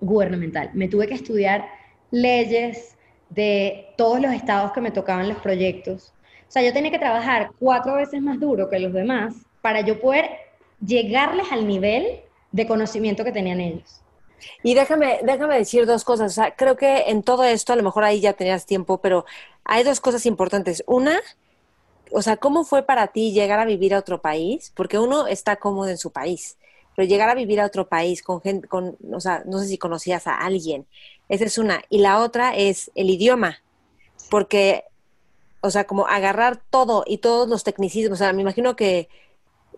[0.00, 0.70] gubernamental.
[0.74, 1.68] Me tuve que estudiar
[2.10, 2.96] leyes
[3.28, 6.12] de todos los estados que me tocaban los proyectos,
[6.50, 10.00] o sea, yo tenía que trabajar cuatro veces más duro que los demás para yo
[10.00, 10.30] poder
[10.84, 14.00] llegarles al nivel de conocimiento que tenían ellos.
[14.64, 16.32] Y déjame, déjame decir dos cosas.
[16.32, 19.26] O sea, creo que en todo esto, a lo mejor ahí ya tenías tiempo, pero
[19.62, 20.82] hay dos cosas importantes.
[20.88, 21.20] Una,
[22.10, 24.72] o sea, ¿cómo fue para ti llegar a vivir a otro país?
[24.74, 26.58] Porque uno está cómodo en su país,
[27.00, 29.78] pero llegar a vivir a otro país con gente, con, o sea, no sé si
[29.78, 30.84] conocías a alguien.
[31.30, 31.80] Esa es una.
[31.88, 33.62] Y la otra es el idioma,
[34.28, 34.84] porque
[35.62, 38.20] o sea, como agarrar todo y todos los tecnicismos.
[38.20, 39.08] O sea, me imagino que,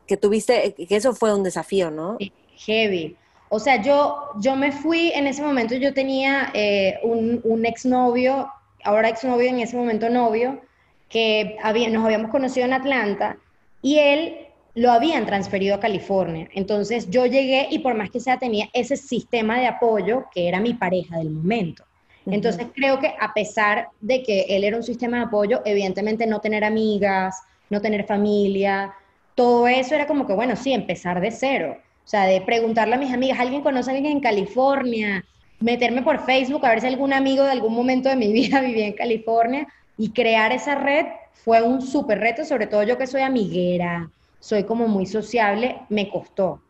[0.08, 2.18] que tuviste, que eso fue un desafío, ¿no?
[2.56, 3.16] Heavy.
[3.50, 8.48] O sea, yo, yo me fui, en ese momento yo tenía eh, un, un exnovio,
[8.82, 10.61] ahora exnovio, en ese momento novio,
[11.08, 13.37] que había, nos habíamos conocido en Atlanta
[13.80, 16.48] y él lo habían transferido a California.
[16.54, 20.61] Entonces yo llegué y por más que sea tenía ese sistema de apoyo que era
[20.61, 21.85] mi pareja del momento.
[22.24, 26.40] Entonces creo que a pesar de que él era un sistema de apoyo, evidentemente no
[26.40, 28.94] tener amigas, no tener familia,
[29.35, 31.78] todo eso era como que, bueno, sí, empezar de cero.
[32.04, 35.24] O sea, de preguntarle a mis amigas, ¿alguien conoce a alguien en California?
[35.58, 38.87] Meterme por Facebook a ver si algún amigo de algún momento de mi vida vivía
[38.87, 39.66] en California
[39.98, 44.11] y crear esa red fue un súper reto, sobre todo yo que soy amiguera,
[44.42, 46.61] soy como muy sociable, me costó.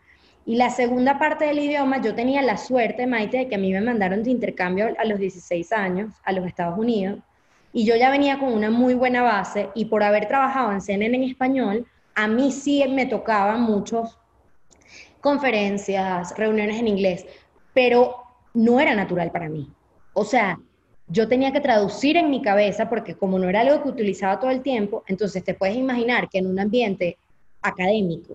[0.44, 3.72] Y la segunda parte del idioma, yo tenía la suerte, Maite, de que a mí
[3.72, 7.20] me mandaron de intercambio a los 16 años a los Estados Unidos.
[7.72, 11.16] Y yo ya venía con una muy buena base y por haber trabajado en CNN
[11.16, 14.18] en español, a mí sí me tocaban muchas
[15.22, 17.24] conferencias, reuniones en inglés,
[17.72, 18.16] pero
[18.52, 19.72] no era natural para mí.
[20.12, 20.60] O sea,
[21.08, 24.50] yo tenía que traducir en mi cabeza porque como no era algo que utilizaba todo
[24.50, 27.16] el tiempo, entonces te puedes imaginar que en un ambiente
[27.62, 28.34] académico,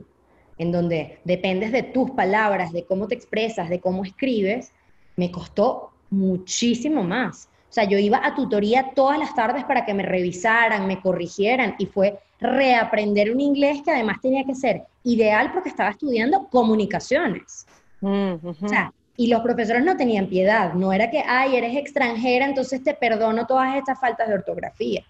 [0.58, 4.72] en donde dependes de tus palabras, de cómo te expresas, de cómo escribes,
[5.16, 7.50] me costó muchísimo más.
[7.70, 11.76] O sea, yo iba a tutoría todas las tardes para que me revisaran, me corrigieran
[11.78, 17.68] y fue reaprender un inglés que además tenía que ser ideal porque estaba estudiando comunicaciones.
[18.02, 22.46] Mm, o sea, y los profesores no tenían piedad, no era que, ay, eres extranjera,
[22.46, 25.04] entonces te perdono todas estas faltas de ortografía.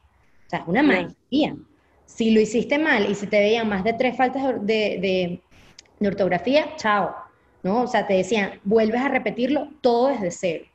[0.48, 1.56] O sea, una maestría
[2.08, 5.40] si lo hiciste mal y si te veían más de tres faltas de,
[6.02, 7.16] ortografía, chao.
[7.62, 7.84] ¿no?
[7.84, 10.66] O sea, te decían, vuelves a repetirlo todo desde cero.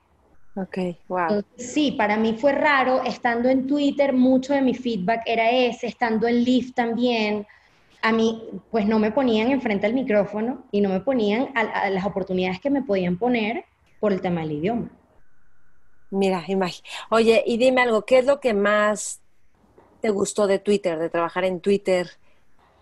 [0.55, 1.43] Ok, wow.
[1.57, 6.29] sí, para mí fue raro, estando en Twitter, mucho de mi feedback era ese, estando
[6.29, 7.47] en Lyft también,
[8.03, 12.05] a mí, pues no me ponían enfrente al micrófono y no me ponían a, las
[12.05, 13.65] oportunidades que me podían poner
[14.01, 14.91] por el tema del idioma.
[16.11, 16.91] Mira, imagínate.
[17.09, 19.22] Oye, y dime algo, ¿qué es lo que más
[20.03, 22.11] te gustó de Twitter, de trabajar en Twitter?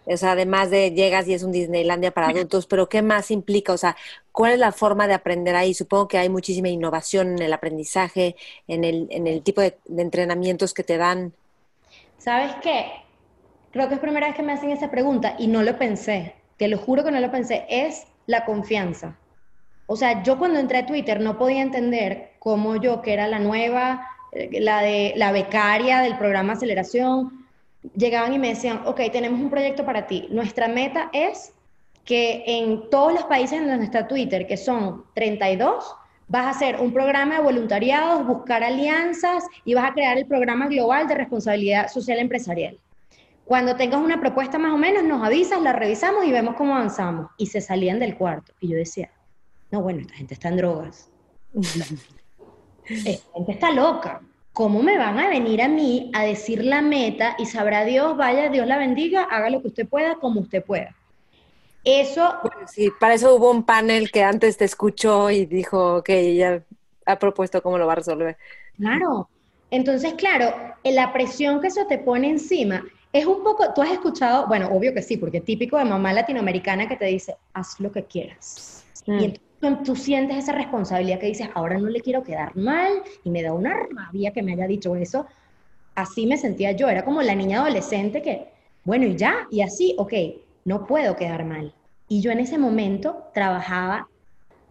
[0.07, 3.73] O sea, además de llegas y es un Disneylandia para adultos, pero ¿qué más implica?
[3.73, 3.97] O sea,
[4.33, 5.75] ¿cuál es la forma de aprender ahí?
[5.75, 8.35] Supongo que hay muchísima innovación en el aprendizaje,
[8.67, 11.33] en el, en el tipo de, entrenamientos que te dan.
[12.19, 12.87] ¿Sabes qué?
[13.73, 16.35] Creo que es primera vez que me hacen esa pregunta y no lo pensé.
[16.57, 17.67] Te lo juro que no lo pensé.
[17.69, 19.17] Es la confianza.
[19.87, 23.39] O sea, yo cuando entré a Twitter no podía entender cómo yo, que era la
[23.39, 27.47] nueva la de la becaria del programa Aceleración,
[27.97, 30.29] llegaban y me decían, ok, tenemos un proyecto para ti.
[30.31, 31.53] Nuestra meta es
[32.05, 35.97] que en todos los países en donde está Twitter, que son 32,
[36.29, 40.69] vas a hacer un programa de voluntariados, buscar alianzas y vas a crear el programa
[40.69, 42.79] global de responsabilidad social empresarial.
[43.45, 47.33] Cuando tengas una propuesta más o menos, nos avisas, la revisamos y vemos cómo avanzamos.
[47.37, 48.53] Y se salían del cuarto.
[48.61, 49.11] Y yo decía,
[49.73, 51.11] no, bueno, esta gente está en drogas.
[52.91, 54.21] Esta gente está loca.
[54.53, 58.49] ¿cómo me van a venir a mí a decir la meta y sabrá Dios, vaya,
[58.49, 60.95] Dios la bendiga, haga lo que usted pueda, como usted pueda?
[61.83, 62.35] Eso...
[62.67, 66.63] sí, para eso hubo un panel que antes te escuchó y dijo que ella
[67.07, 68.37] ha propuesto cómo lo va a resolver.
[68.77, 69.31] Claro.
[69.71, 70.53] Entonces, claro,
[70.85, 74.93] la presión que eso te pone encima es un poco, tú has escuchado, bueno, obvio
[74.93, 78.85] que sí, porque es típico de mamá latinoamericana que te dice, haz lo que quieras.
[79.07, 79.15] Y mm.
[79.15, 79.50] entonces
[79.85, 83.53] tú sientes esa responsabilidad que dices, ahora no le quiero quedar mal y me da
[83.53, 85.27] una rabia que me haya dicho eso.
[85.95, 88.49] Así me sentía yo, era como la niña adolescente que,
[88.85, 90.13] bueno, y ya, y así, ok,
[90.65, 91.75] no puedo quedar mal.
[92.09, 94.09] Y yo en ese momento trabajaba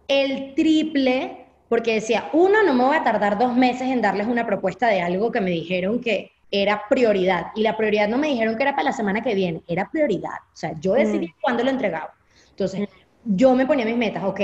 [0.08, 4.44] el triple, porque decía, uno, no me voy a tardar dos meses en darles una
[4.44, 7.46] propuesta de algo que me dijeron que era prioridad.
[7.54, 10.34] Y la prioridad no me dijeron que era para la semana que viene, era prioridad.
[10.52, 11.34] O sea, yo decidí mm.
[11.40, 12.12] cuándo lo entregaba.
[12.50, 12.88] Entonces,
[13.24, 14.40] yo me ponía mis metas, ok,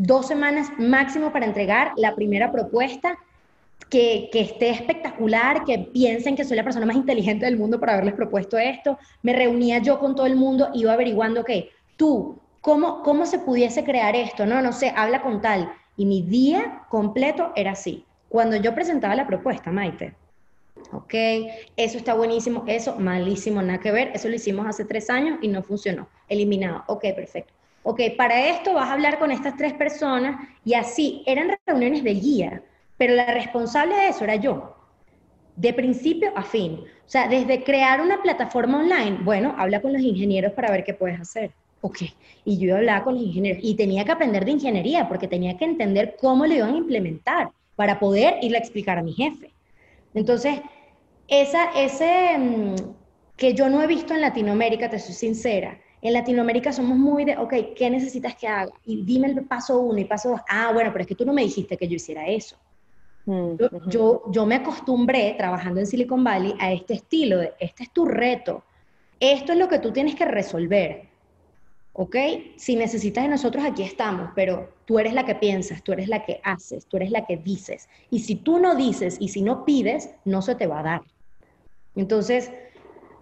[0.00, 3.18] dos semanas máximo para entregar la primera propuesta,
[3.90, 7.90] que, que, esté espectacular, que piensen que soy la persona más inteligente del mundo por
[7.90, 8.98] haberles propuesto esto.
[9.22, 11.50] Me reunía yo con todo el mundo, iba averiguando, ok,
[11.96, 14.46] tú, ¿cómo, cómo se pudiese crear esto?
[14.46, 15.70] No, no sé, habla con tal.
[15.96, 18.06] Y mi día completo era así.
[18.28, 20.14] Cuando yo presentaba la propuesta, Maite,
[20.92, 21.14] ok,
[21.76, 25.48] eso está buenísimo, eso malísimo, nada que ver, eso lo hicimos hace tres años y
[25.48, 27.59] no funcionó, eliminado, ok, perfecto.
[27.82, 32.14] Ok, para esto vas a hablar con estas tres personas y así, eran reuniones de
[32.14, 32.62] guía,
[32.98, 34.76] pero la responsable de eso era yo,
[35.56, 36.80] de principio a fin.
[36.80, 40.94] O sea, desde crear una plataforma online, bueno, habla con los ingenieros para ver qué
[40.94, 41.52] puedes hacer.
[41.80, 42.02] Ok,
[42.44, 45.64] y yo hablaba con los ingenieros y tenía que aprender de ingeniería porque tenía que
[45.64, 49.54] entender cómo lo iban a implementar para poder irle a explicar a mi jefe.
[50.12, 50.60] Entonces,
[51.28, 52.74] esa, ese mm,
[53.36, 57.36] que yo no he visto en Latinoamérica, te soy sincera, en Latinoamérica somos muy de,
[57.36, 58.72] ok, ¿qué necesitas que haga?
[58.84, 60.40] Y dime el paso uno y paso dos.
[60.48, 62.56] Ah, bueno, pero es que tú no me dijiste que yo hiciera eso.
[63.26, 63.56] Mm,
[63.88, 68.06] yo, yo, me acostumbré trabajando en Silicon Valley a este estilo de, este es tu
[68.06, 68.64] reto,
[69.20, 71.10] esto es lo que tú tienes que resolver.
[71.92, 72.16] ¿ok?
[72.56, 76.24] Si necesitas de nosotros, aquí estamos, pero tú eres la que piensas, tú eres la
[76.24, 77.88] que haces, tú eres la que dices.
[78.10, 81.02] Y si tú no dices y si no pides, no se te va a dar.
[81.94, 82.50] Entonces,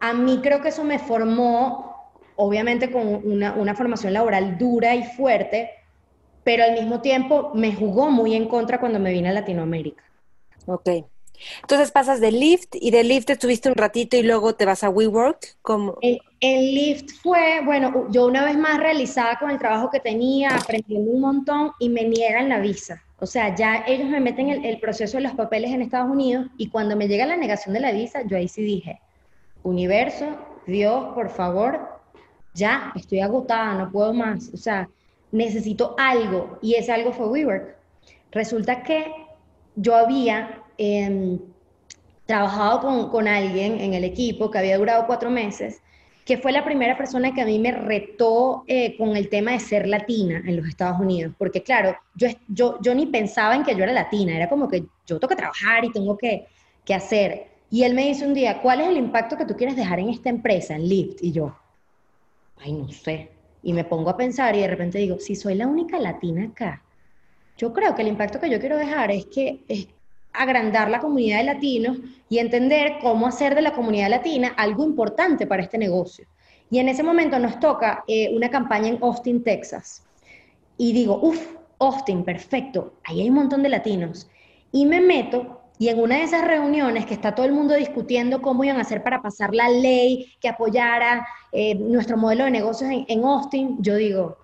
[0.00, 1.97] a mí creo que eso me formó,
[2.38, 5.70] obviamente con una, una formación laboral dura y fuerte,
[6.44, 10.04] pero al mismo tiempo me jugó muy en contra cuando me vine a Latinoamérica.
[10.66, 10.88] Ok.
[11.62, 14.88] Entonces pasas de Lyft y de Lyft estuviste un ratito y luego te vas a
[14.88, 15.56] WeWork.
[15.62, 20.00] como El, el, Lyft fue, bueno, yo una vez más realizada con el trabajo que
[20.00, 23.02] tenía, aprendiendo un montón y me niegan la visa.
[23.18, 26.46] O sea, ya ellos me meten el, el proceso de los papeles en Estados Unidos
[26.56, 29.00] y cuando me llega la negación de la visa, yo ahí sí dije,
[29.64, 31.97] universo, Dios, por favor,
[32.58, 34.50] ya estoy agotada, no puedo más.
[34.52, 34.88] O sea,
[35.32, 37.76] necesito algo y ese algo fue WeWork.
[38.32, 39.12] Resulta que
[39.76, 41.40] yo había Em,
[42.24, 45.82] trabajado con, con, alguien en el equipo que había durado cuatro meses,
[46.24, 49.60] que fue la primera persona que a mí me retó eh, con el tema de
[49.60, 53.74] ser latina en los Estados Unidos, porque claro, yo, yo, yo ni pensaba en que
[53.74, 56.46] yo era latina, era como que yo tengo que trabajar y tengo que,
[56.84, 57.48] que hacer.
[57.70, 60.10] Y él me dice un día, ¿cuál es el impacto que tú quieres dejar en
[60.10, 61.22] esta empresa, en Lyft?
[61.22, 61.56] Y yo,
[62.62, 63.30] ay, no sé.
[63.62, 66.82] Y me pongo a pensar y de repente digo, si soy la única latina acá,
[67.56, 69.88] yo creo que el impacto que yo quiero dejar es que, es,
[70.32, 75.46] agrandar la comunidad de latinos y entender cómo hacer de la comunidad latina algo importante
[75.46, 76.26] para este negocio.
[76.70, 80.04] Y en ese momento nos toca eh, una campaña en Austin, Texas.
[80.76, 84.30] Y digo, uff, Austin, perfecto, ahí hay un montón de latinos.
[84.70, 88.42] Y me meto y en una de esas reuniones que está todo el mundo discutiendo
[88.42, 92.90] cómo iban a hacer para pasar la ley que apoyara eh, nuestro modelo de negocios
[92.90, 94.36] en, en Austin, yo digo,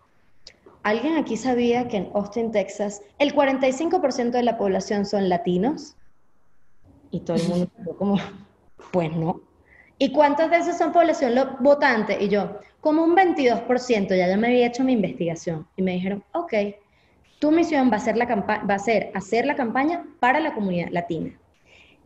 [0.85, 5.97] ¿Alguien aquí sabía que en Austin, Texas, el 45% de la población son latinos?
[7.11, 8.19] Y todo el mundo como,
[8.93, 9.41] pues no.
[9.97, 12.23] ¿Y cuántos de son población votante?
[12.23, 15.67] Y yo, como un 22%, ya yo me había hecho mi investigación.
[15.75, 16.53] Y me dijeron, ok,
[17.45, 20.89] tu misión va a ser, la va a ser hacer la campaña para la comunidad
[20.93, 21.39] latina.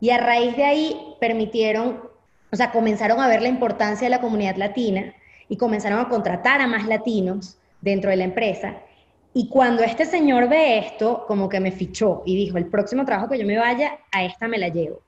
[0.00, 2.00] Y a raíz de ahí permitieron,
[2.50, 5.14] o sea, comenzaron a ver la importancia de la comunidad latina
[5.48, 8.78] y comenzaron a contratar a más latinos dentro de la empresa.
[9.32, 13.28] Y cuando este señor ve esto, como que me fichó y dijo, el próximo trabajo
[13.28, 15.02] que yo me vaya, a esta me la llevo.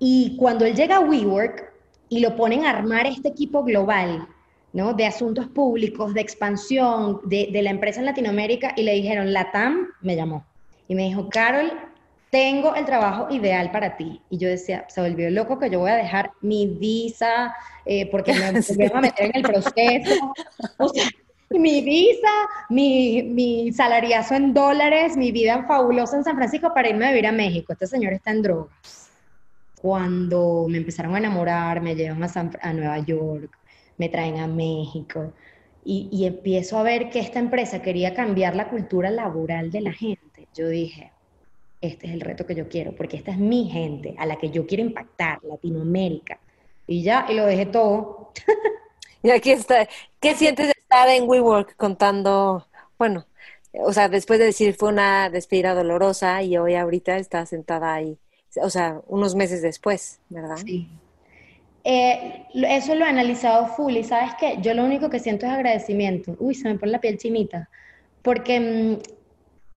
[0.00, 1.72] Y cuando él llega a WeWork
[2.08, 4.26] y lo ponen a armar este equipo global,
[4.72, 4.94] ¿no?
[4.94, 9.50] De asuntos públicos, de expansión de, de la empresa en Latinoamérica, y le dijeron, la
[9.50, 10.44] TAM me llamó.
[10.88, 11.72] Y me dijo, Carol,
[12.32, 14.22] tengo el trabajo ideal para ti.
[14.30, 17.54] Y yo decía, se volvió loco que yo voy a dejar mi visa,
[17.84, 18.50] eh, porque me
[18.88, 20.32] voy a meter en el proceso.
[20.78, 21.04] O sea,
[21.50, 22.30] mi visa,
[22.70, 27.26] mi, mi salariazo en dólares, mi vida fabulosa en San Francisco para irme a vivir
[27.26, 27.74] a México.
[27.74, 29.10] Este señor está en drogas.
[29.82, 33.50] cuando me empezaron a enamorar, me llevan a, a Nueva York,
[34.02, 35.32] me traen a México
[35.84, 39.92] y, y empiezo a ver que esta empresa quería cambiar la cultura laboral de la
[39.92, 40.48] gente.
[40.56, 41.12] Yo dije,
[41.80, 44.50] este es el reto que yo quiero, porque esta es mi gente a la que
[44.50, 46.40] yo quiero impactar, Latinoamérica.
[46.88, 48.32] Y ya, y lo dejé todo.
[49.22, 49.88] y aquí está.
[50.18, 52.66] ¿Qué sientes de estar en WeWork contando,
[52.98, 53.26] bueno,
[53.72, 58.18] o sea, después de decir fue una despedida dolorosa y hoy ahorita está sentada ahí,
[58.56, 60.56] o sea, unos meses después, ¿verdad?
[60.56, 60.88] Sí.
[61.84, 65.52] Eh, eso lo he analizado full y sabes que yo lo único que siento es
[65.52, 66.36] agradecimiento.
[66.38, 67.68] Uy, se me pone la piel chinita.
[68.22, 68.98] Porque mm,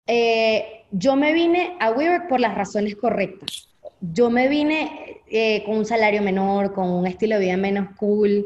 [0.06, 3.68] eh, yo me vine a WeWork por las razones correctas.
[4.00, 8.44] Yo me vine eh, con un salario menor, con un estilo de vida menos cool,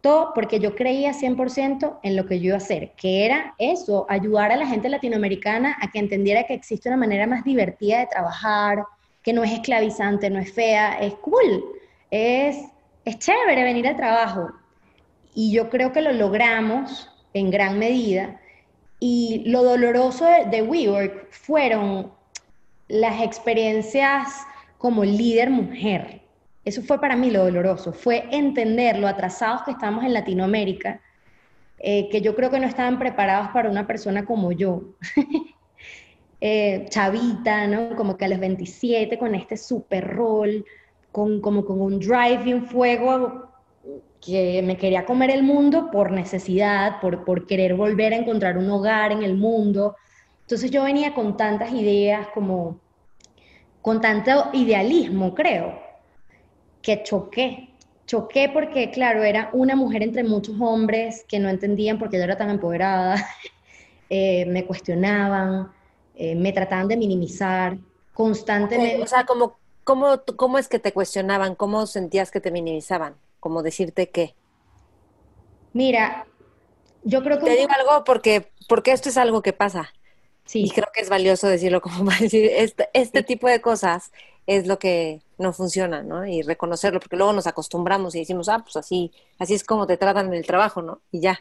[0.00, 4.06] todo porque yo creía 100% en lo que yo iba a hacer, que era eso,
[4.08, 8.06] ayudar a la gente latinoamericana a que entendiera que existe una manera más divertida de
[8.06, 8.84] trabajar,
[9.22, 11.64] que no es esclavizante, no es fea, es cool,
[12.10, 12.56] es,
[13.08, 14.50] es chévere venir al trabajo.
[15.34, 18.40] Y yo creo que lo logramos en gran medida.
[19.00, 22.12] Y lo doloroso de, de WeWork fueron
[22.88, 24.46] las experiencias
[24.78, 26.22] como líder mujer
[26.68, 31.00] eso fue para mí lo doloroso, fue entender lo atrasados que estamos en Latinoamérica,
[31.78, 34.82] eh, que yo creo que no estaban preparados para una persona como yo.
[36.42, 37.96] eh, chavita, ¿no?
[37.96, 40.66] Como que a los 27 con este super rol,
[41.12, 43.48] con, como con un drive y un fuego
[44.20, 48.68] que me quería comer el mundo por necesidad, por, por querer volver a encontrar un
[48.70, 49.96] hogar en el mundo.
[50.40, 52.80] Entonces yo venía con tantas ideas, como
[53.82, 55.78] con tanto idealismo, creo
[56.82, 57.68] que choqué.
[58.06, 62.24] Choqué porque, claro, era una mujer entre muchos hombres que no entendían por qué yo
[62.24, 63.16] era tan empoderada,
[64.10, 65.70] eh, me cuestionaban,
[66.14, 67.76] eh, me trataban de minimizar
[68.14, 69.02] constantemente.
[69.02, 69.57] O sea, ¿cómo,
[69.88, 71.54] cómo, ¿cómo es que te cuestionaban?
[71.54, 73.16] ¿Cómo sentías que te minimizaban?
[73.40, 74.34] ¿Cómo decirte qué?
[75.72, 76.26] Mira,
[77.04, 77.46] yo creo que...
[77.46, 79.90] Te digo algo porque, porque esto es algo que pasa.
[80.44, 80.62] Sí.
[80.62, 84.12] Y creo que es valioso decirlo como para decir, este, este tipo de cosas
[84.46, 86.26] es lo que no funciona, ¿no?
[86.26, 89.96] Y reconocerlo, porque luego nos acostumbramos y decimos, ah, pues así, así es como te
[89.96, 91.00] tratan en el trabajo, ¿no?
[91.10, 91.40] Y ya.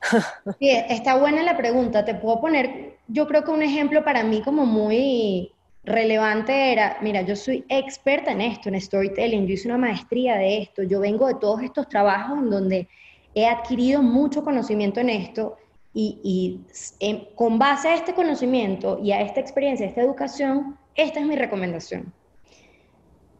[0.58, 2.04] Sí, está buena la pregunta.
[2.04, 5.53] Te puedo poner, yo creo que un ejemplo para mí como muy
[5.84, 10.62] relevante era, mira, yo soy experta en esto, en storytelling, yo hice una maestría de
[10.62, 12.88] esto, yo vengo de todos estos trabajos en donde
[13.34, 15.56] he adquirido mucho conocimiento en esto
[15.92, 16.60] y, y
[17.00, 21.26] em, con base a este conocimiento y a esta experiencia, a esta educación, esta es
[21.26, 22.12] mi recomendación.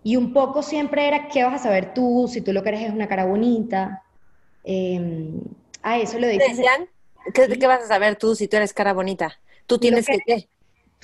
[0.02, 2.28] Y un poco siempre era, ¿qué vas a saber tú?
[2.28, 4.02] Si tú lo que eres es una cara bonita.
[4.62, 5.30] Eh,
[5.82, 6.56] a eso lo dicen.
[7.32, 9.40] ¿Qué, vas a saber tú si tú eres cara bonita?
[9.66, 10.48] Tú tienes que, ¿qué?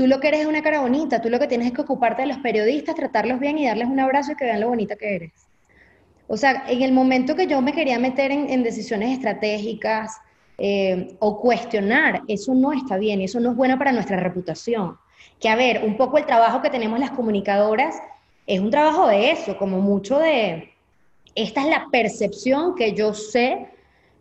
[0.00, 2.22] Tú lo que eres es una cara bonita, tú lo que tienes es que ocuparte
[2.22, 5.14] de los periodistas, tratarlos bien y darles un abrazo y que vean lo bonita que
[5.14, 5.32] eres.
[6.26, 10.16] O sea, en el momento que yo me quería meter en, decisiones estratégicas
[10.56, 14.96] eh, o cuestionar, eso no está bien, eso no es bueno para nuestra reputación.
[15.38, 18.00] Que a ver, un poco el trabajo que tenemos las comunicadoras
[18.46, 20.72] es un trabajo de eso, como mucho de,
[21.34, 23.68] esta es la percepción que yo sé,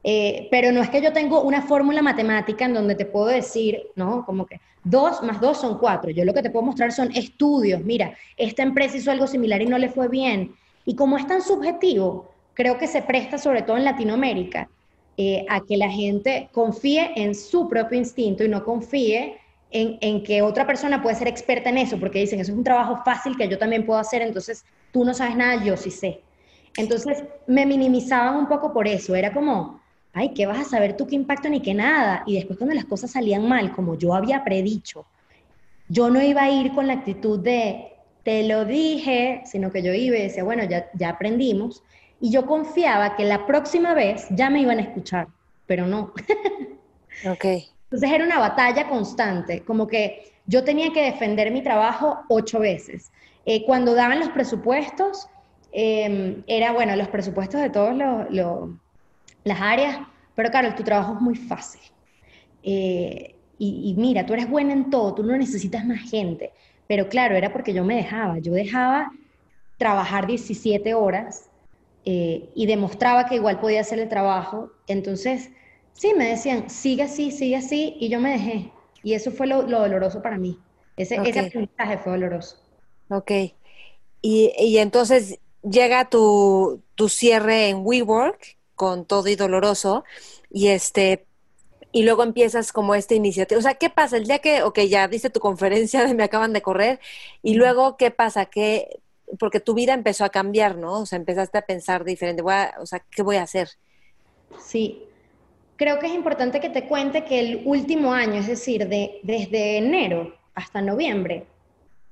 [0.04, 3.88] eh, pero no es que yo tengo una fórmula matemática en donde te puedo decir,
[3.96, 4.26] ¿no?
[4.26, 6.10] Como que dos más dos son cuatro.
[6.12, 7.84] Yo lo que te puedo mostrar son estudios.
[7.84, 10.56] Mira, esta empresa hizo algo similar y no le fue bien.
[10.86, 14.70] Y como es tan subjetivo, creo que se presta, sobre todo en Latinoamérica,
[15.18, 19.38] eh, a que la gente confíe en su propio instinto y no confíe
[19.72, 23.02] en, que otra persona puede ser experta en eso, porque dicen, eso es un trabajo
[23.04, 26.22] fácil que yo también puedo hacer, entonces tú no sabes nada, yo sí sé.
[26.78, 29.79] Entonces me minimizaban un poco por eso, era como,
[30.20, 32.24] ay, ¿qué vas a saber tú qué impacto ni qué nada?
[32.26, 35.06] Y después cuando las cosas salían mal, como yo había predicho,
[35.88, 37.94] yo no iba a ir con la actitud de,
[38.24, 41.84] te lo dije, sino que yo iba y decía, bueno, ya, ya aprendimos,
[42.20, 45.28] y yo confiaba que la próxima vez ya me iban a escuchar,
[45.66, 46.14] pero no.
[47.26, 47.46] ok.
[47.84, 53.12] Entonces era una batalla constante, como que yo tenía que defender mi trabajo ocho veces.
[53.46, 55.30] Eh, cuando daban los presupuestos,
[55.72, 57.96] em, era, bueno, los presupuestos de todas
[59.44, 60.00] las áreas,
[60.36, 61.82] pero claro, tu trabajo es muy fácil.
[62.64, 66.54] Eh, y, mira, tú eres buena en todo, tú no necesitas más gente.
[66.88, 69.12] Pero claro, era porque yo me dejaba, yo dejaba
[69.78, 71.50] trabajar 17 horas
[72.06, 74.72] eh, y demostraba que igual podía hacer el trabajo.
[74.88, 75.52] Entonces,
[76.00, 78.72] Sí, me decían, sigue así, sigue así, y yo me dejé.
[79.04, 80.58] Y eso fue lo, doloroso para mí.
[80.96, 82.56] Ese, ese aprendizaje fue doloroso.
[83.10, 83.32] Ok.
[84.22, 90.06] Y, y entonces llega tu, tu, cierre en WeWork con todo y doloroso,
[90.50, 91.26] y este,
[91.92, 93.60] y luego empiezas como esta iniciativa.
[93.60, 94.16] O sea, ¿qué pasa?
[94.16, 97.02] El día que, ok, ya viste tu conferencia de me acaban de correr,
[97.44, 98.46] y luego, ¿qué pasa?
[98.46, 99.02] Que
[99.38, 101.02] porque tu vida empezó a cambiar, ¿no?
[101.02, 103.68] O sea, empezaste a pensar diferente, o sea, ¿qué voy a hacer?
[104.62, 105.04] Sí,
[105.76, 109.76] creo que es importante que te cuente que el último año, es decir, de, desde
[109.78, 111.48] enero hasta noviembre,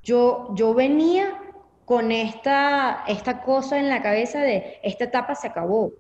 [0.03, 1.39] yo, yo venía
[1.85, 5.93] con esta, esta cosa en la cabeza de esta etapa se acabó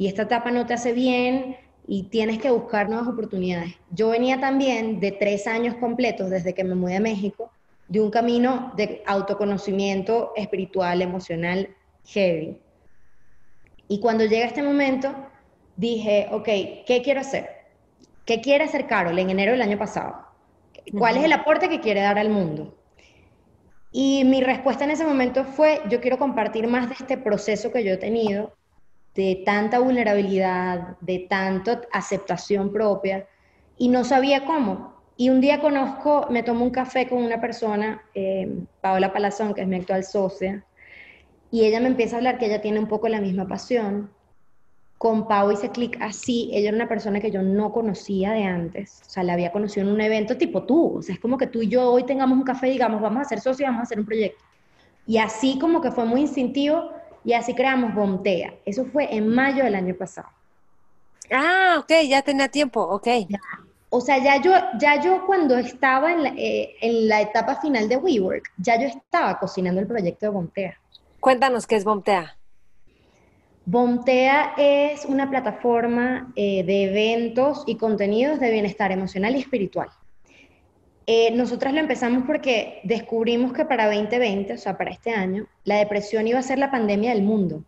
[0.00, 3.74] y esta etapa no te hace bien y tienes que buscar nuevas oportunidades.
[3.90, 7.52] Yo venía también de tres años completos desde que me mudé a México,
[7.86, 11.68] de un camino de autoconocimiento espiritual, emocional,
[12.06, 12.56] heavy.
[13.88, 15.14] Y cuando llega este momento,
[15.76, 16.46] dije, ok,
[16.86, 17.50] ¿qué quiero hacer?
[18.24, 20.16] ¿Qué quiere hacer Carol en enero del año pasado?
[20.96, 22.74] ¿Cuál es el aporte que quiere dar al mundo?
[23.92, 27.84] Y mi respuesta en ese momento fue, yo quiero compartir más de este proceso que
[27.84, 28.54] yo he tenido,
[29.20, 33.26] de tanta vulnerabilidad, de tanta aceptación propia,
[33.76, 34.94] y no sabía cómo.
[35.18, 38.50] Y un día conozco, me tomo un café con una persona, eh,
[38.80, 40.64] Paola Palazón, que es mi actual socia,
[41.50, 44.10] y ella me empieza a hablar que ella tiene un poco la misma pasión,
[44.96, 46.50] con Pau hice clic así.
[46.52, 49.02] Ella era una persona que yo no conocía de antes.
[49.06, 50.98] O sea, la había conocido en un evento tipo tú.
[50.98, 53.22] O sea, es como que tú y yo hoy tengamos un café y digamos, vamos
[53.22, 54.44] a ser socios, vamos a hacer un proyecto.
[55.06, 56.90] Y así como que fue muy instintivo
[57.24, 58.54] y así creamos Bomtea.
[58.64, 60.28] Eso fue en mayo del año pasado.
[61.30, 63.08] Ah, ok, ya tenía tiempo, ok.
[63.90, 67.88] O sea, ya yo, ya yo cuando estaba en la, eh, en la etapa final
[67.88, 70.80] de WeWork, ya yo estaba cocinando el proyecto de Bomtea.
[71.18, 72.36] Cuéntanos qué es Bomtea.
[73.66, 79.90] Bomtea es una plataforma eh, de eventos y contenidos de bienestar emocional y espiritual.
[81.12, 85.78] Eh, nosotras lo empezamos porque descubrimos que para 2020, o sea, para este año, la
[85.78, 87.64] depresión iba a ser la pandemia del mundo.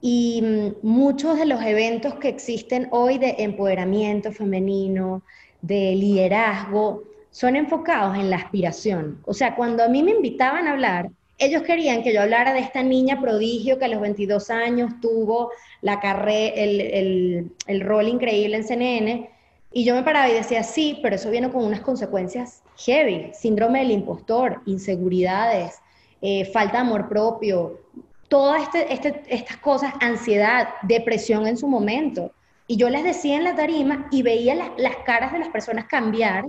[0.00, 5.24] Y mm, muchos de los eventos que existen hoy de empoderamiento femenino,
[5.60, 7.02] de liderazgo,
[7.32, 9.20] son enfocados en la aspiración.
[9.24, 12.60] O sea, cuando a mí me invitaban a hablar, ellos querían que yo hablara de
[12.60, 15.50] esta niña prodigio que a los 22 años tuvo
[15.80, 19.30] la carrera, el, rol increíble en CNN,
[19.72, 23.80] y yo me paraba y decía, sí, pero eso viene con unas consecuencias heavy, síndrome
[23.80, 25.78] del impostor, inseguridades,
[26.22, 27.80] eh, falta de amor propio,
[28.28, 32.32] todas este, este, estas cosas, ansiedad, depresión en su momento.
[32.66, 35.86] Y yo les decía en la tarima y veía las, las caras de las personas
[35.86, 36.46] cambiar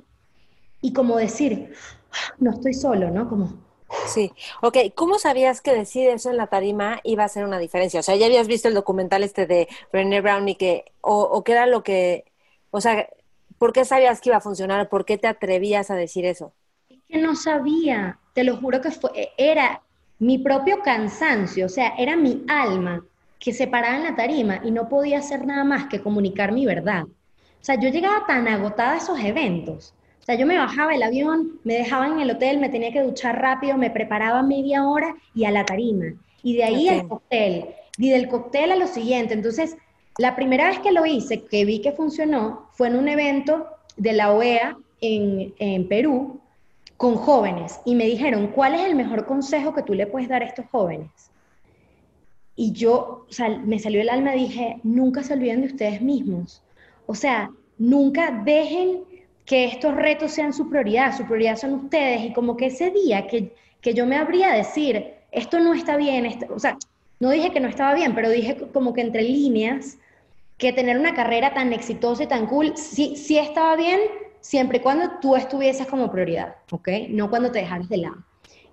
[0.82, 1.74] y como decir,
[2.40, 3.30] no estoy solo, ¿no?
[3.30, 3.50] Como,
[4.06, 8.00] Sí, ok, ¿cómo sabías que decir eso en la tarima iba a hacer una diferencia?
[8.00, 11.44] O sea, ya habías visto el documental este de Brené Brown y que, o, o
[11.44, 12.31] qué era lo que,
[12.72, 13.08] o sea,
[13.58, 14.90] ¿por qué sabías que iba a funcionar?
[14.90, 16.54] ¿Por qué te atrevías a decir eso?
[16.90, 19.82] Es que no sabía, te lo juro que fue, era
[20.20, 23.06] mi propio cansancio, o sea, era mi alma
[23.40, 26.66] que se paraba en la tarima y no podía hacer nada más que comunicar mi
[26.66, 27.04] verdad.
[27.04, 31.02] O sea, yo llegaba tan agotada a esos eventos o sea, yo me bajaba el
[31.02, 35.16] avión, me dejaban en el hotel, me tenía que duchar rápido, me preparaba media hora
[35.34, 36.14] y a la tarima.
[36.44, 37.66] Y de ahí al cóctel.
[37.98, 39.34] Y del cóctel a lo siguiente.
[39.34, 39.78] Entonces,
[40.18, 44.14] la primera vez que lo hice, que vi que funcionó, fue en un evento de
[44.14, 46.40] la OEA en, Perú
[46.98, 47.80] con jóvenes.
[47.86, 50.66] Y me dijeron, ¿cuál es el mejor consejo que tú le puedes dar a estos
[50.72, 51.10] jóvenes?
[52.56, 56.02] Y yo, o sea, me salió el alma y dije, nunca se olviden de ustedes
[56.02, 56.62] mismos.
[57.08, 59.00] O sea, nunca dejen
[59.46, 63.28] que estos retos sean su prioridad, su prioridad son ustedes, y como que ese día
[63.28, 63.54] que,
[63.94, 66.78] yo me habría a decir, esto no está bien, o sea,
[67.22, 70.00] no dije que no estaba bien, pero dije como que entre líneas,
[70.58, 74.00] que tener una carrera tan exitosa y tan cool, sí, sí estaba bien,
[74.42, 76.90] siempre y cuando tú estuvieses como prioridad, ¿ok?
[77.10, 78.18] No cuando te dejaras de lado.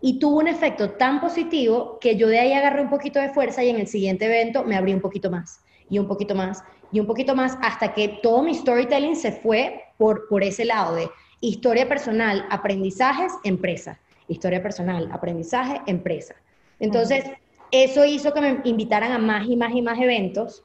[0.00, 3.62] Y tuvo un efecto tan positivo que yo de ahí agarré un poquito de fuerza
[3.62, 7.00] y en el siguiente evento me abrí un poquito más, y un poquito más, y
[7.00, 11.10] un poquito más, hasta que todo mi storytelling se fue por, por ese lado de
[11.42, 13.98] historia personal, aprendizajes, empresa.
[14.26, 16.34] Historia personal, aprendizaje, empresa.
[16.80, 17.24] Entonces,
[17.70, 20.62] eso hizo que me invitaran a más y más y más eventos.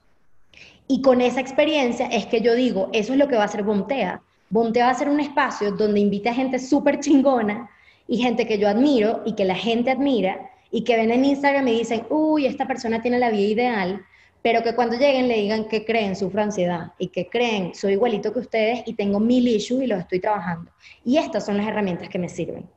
[0.87, 3.63] Y con esa experiencia es que yo digo, eso es lo que va a hacer
[3.63, 4.21] Bontea.
[4.49, 7.69] Bontea va a ser un espacio donde invita a gente súper chingona
[8.07, 11.67] y gente que yo admiro y que la gente admira y que ven en Instagram
[11.67, 14.05] y dicen, uy, esta persona tiene la vida ideal
[14.43, 18.33] pero que cuando lleguen le digan que creen, sufro ansiedad y que creen, soy igualito
[18.33, 20.69] que ustedes y tengo mil issues y los estoy trabajando.
[21.05, 22.69] Y estas son las herramientas que me sirven.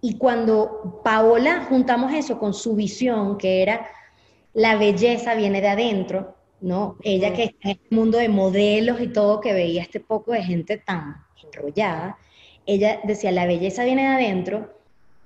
[0.00, 3.88] Y cuando Paola juntamos eso con su visión, que era
[4.52, 6.96] la belleza viene de adentro, ¿no?
[7.02, 10.42] Ella que está en el mundo de modelos y todo, que veía este poco de
[10.42, 12.18] gente tan enrollada,
[12.66, 14.74] ella decía, la belleza viene de adentro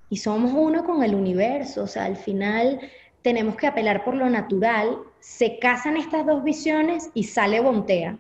[0.09, 2.81] y somos uno con el universo, o sea, al final
[3.23, 8.19] tenemos que apelar por lo natural, se casan estas dos visiones y sale Bontea.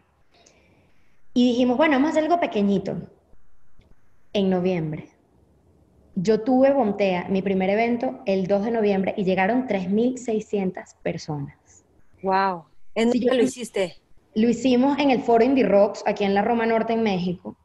[1.35, 2.97] Y dijimos, bueno, vamos a hacer algo pequeñito
[4.33, 5.10] en noviembre.
[6.15, 11.85] Yo tuve Bontea, mi primer evento, el 2 de noviembre y llegaron 3.600 personas.
[12.23, 12.65] ¡Wow!
[12.95, 13.97] ¿En dónde lo hiciste?
[14.35, 17.57] Lo hicimos en el foro Indie Rocks, aquí en la Roma Norte, en México.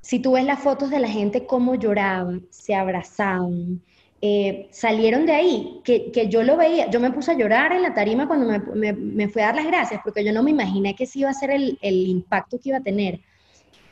[0.00, 3.80] Si tú ves las fotos de la gente, cómo lloraban, se abrazaban,
[4.20, 7.94] eh, salieron de ahí, que, yo lo veía, yo me puse a llorar en la
[7.94, 11.04] tarima cuando me, me, fui a dar las gracias, porque yo no me imaginé que
[11.04, 13.20] ese iba a ser el, el impacto que iba a tener.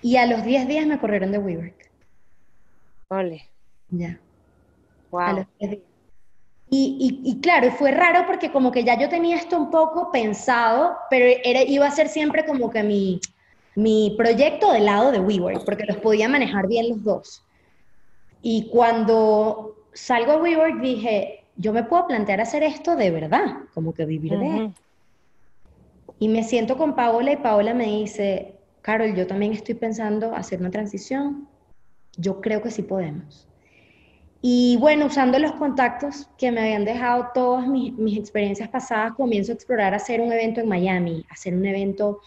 [0.00, 1.90] Y a los 10 días me corrieron de WeWork.
[3.08, 3.51] Ole.
[3.92, 4.18] Ya.
[5.12, 5.20] Wow.
[5.20, 5.82] A los 10 días.
[6.74, 10.96] Y, y, claro, fue raro porque como que ya yo tenía esto un poco pensado,
[11.10, 13.20] pero era, iba a ser siempre como que mi,
[13.74, 17.44] mi proyecto del lado de WeWork, porque los podía manejar bien los dos.
[18.40, 23.92] Y cuando salgo a WeWork dije, yo me puedo plantear hacer esto de verdad, como
[23.92, 24.70] que vivir de
[26.18, 30.60] Y me siento con Paola y Paola me dice, Carol, yo también estoy pensando hacer
[30.60, 31.46] una transición.
[32.16, 33.46] Yo creo que sí podemos.
[34.44, 39.54] Y bueno, usando los contactos que me habían dejado todas mis, experiencias pasadas, comienzo a
[39.54, 42.20] explorar hacer un evento en Miami, hacer un evento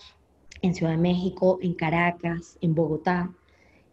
[0.61, 3.29] en Ciudad de México, en Caracas, en Bogotá.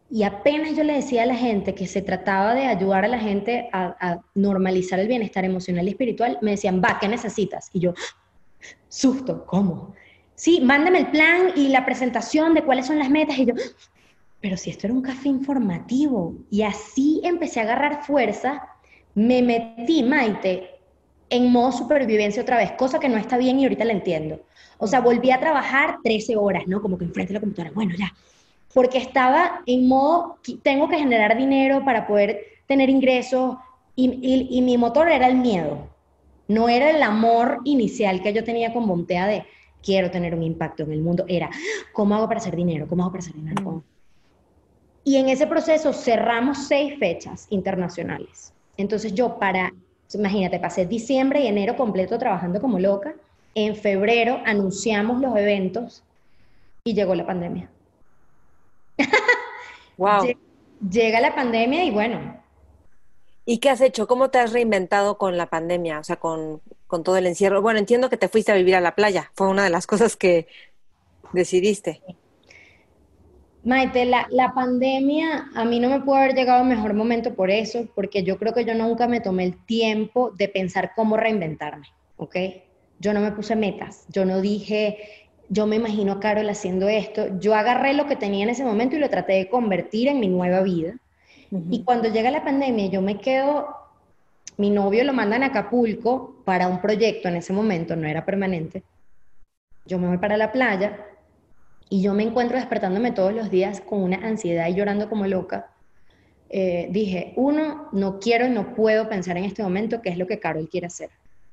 [0.09, 3.19] Y apenas yo le decía a la gente que se trataba de ayudar a la
[3.19, 7.71] gente a, a, normalizar el bienestar emocional y espiritual, me decían, va, ¿qué necesitas?
[7.73, 7.93] Y yo,
[8.89, 9.95] susto, ¿cómo?
[10.37, 13.37] Sí, mándame el plan y la presentación de cuáles son las metas.
[13.39, 13.55] Y yo,
[14.43, 16.35] pero si esto era un café informativo.
[16.51, 18.69] Y así empecé a agarrar fuerza,
[19.15, 20.69] me metí, Maite,
[21.31, 24.43] en modo supervivencia otra vez, cosa que no está bien y ahorita la entiendo.
[24.79, 26.83] O sea, volví a trabajar 13 horas, ¿no?
[26.83, 28.13] Como que enfrente de la computadora, bueno, ya.
[28.75, 33.57] Porque estaba en modo, tengo que generar dinero para poder tener ingresos
[33.95, 35.89] y, mi motor era el miedo.
[36.49, 39.45] No era el amor inicial que yo tenía con Bontea de
[39.83, 41.25] quiero tener un impacto en el mundo.
[41.29, 41.49] Era,
[41.93, 42.89] ¿cómo hago para hacer dinero?
[42.89, 43.85] ¿Cómo hago para hacer dinero?
[45.05, 48.53] Y en ese proceso cerramos seis fechas internacionales.
[48.77, 49.73] Entonces yo para,
[50.15, 53.15] imagínate, pasé diciembre y enero completo trabajando como loca.
[53.55, 56.05] En febrero anunciamos los eventos
[56.85, 57.71] y llegó la pandemia.
[59.99, 60.35] Wow.
[60.91, 62.43] Llega la pandemia y bueno.
[63.45, 64.09] ¿Y qué has hecho?
[64.09, 66.01] ¿Cómo te has reinventado con la pandemia?
[66.01, 67.63] O sea, con, con todo el encierro.
[67.63, 69.31] Bueno, entiendo que te fuiste a vivir a la playa.
[69.35, 70.49] Fue una de las cosas que
[71.33, 72.03] decidiste.
[73.65, 77.49] Maite, la, la, pandemia a mí no me pudo haber llegado a mejor momento por
[77.49, 81.87] eso, porque yo creo que yo nunca me tomé el tiempo de pensar cómo reinventarme,
[82.17, 82.37] ¿ok?
[82.99, 84.99] Yo no me puse metas, yo no dije,
[85.49, 88.97] yo me imagino a Carol haciendo esto, yo agarré lo que tenía en ese momento
[88.97, 90.95] y lo traté de convertir en mi nueva vida.
[91.71, 93.69] Y cuando llega la pandemia, yo me quedo,
[94.57, 98.83] mi novio lo mandan a Acapulco para un proyecto en ese momento, no era permanente.
[99.85, 101.12] Yo me voy para la playa
[101.93, 105.73] y yo me encuentro despertándome todos los días con una ansiedad y llorando como loca,
[106.49, 110.27] eh, dije, uno, no quiero y no puedo pensar en este momento qué es lo
[110.27, 111.11] que Carol quiere hacer.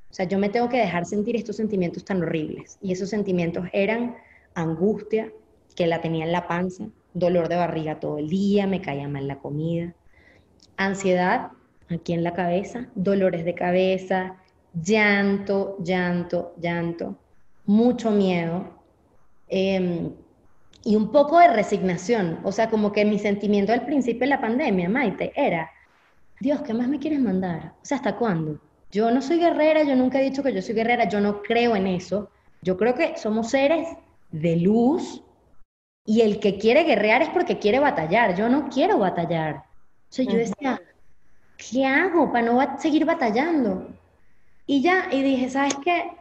[0.10, 2.78] O sea, yo me tengo que dejar sentir estos sentimientos tan horribles.
[2.82, 4.16] Y esos sentimientos eran
[4.54, 5.30] angustia,
[5.76, 9.28] que la tenía en la panza, dolor de barriga todo el día, me caía mal
[9.28, 9.94] la comida,
[10.78, 11.52] ansiedad
[11.90, 14.38] aquí en la cabeza, dolores de cabeza,
[14.74, 17.18] llanto, llanto, llanto,
[17.66, 18.70] mucho miedo.
[19.50, 20.14] Eh,
[20.84, 22.40] y un poco de resignación.
[22.44, 25.70] O sea, como que mi sentimiento al principio de la pandemia, Maite, era,
[26.40, 27.74] Dios, ¿qué más me quieres mandar?
[27.82, 28.60] O sea, ¿hasta cuándo?
[28.92, 31.76] Yo no soy guerrera, yo nunca he dicho que yo soy guerrera, yo no creo
[31.76, 32.30] en eso.
[32.62, 33.88] Yo creo que somos seres
[34.32, 35.22] de luz
[36.06, 38.36] y el que quiere guerrear es porque quiere batallar.
[38.36, 39.58] Yo no quiero batallar.
[39.58, 40.82] O sea, yo decía,
[41.58, 43.90] ¿qué hago para no seguir batallando?
[44.66, 46.12] Y ya, y dije, ¿sabes qué?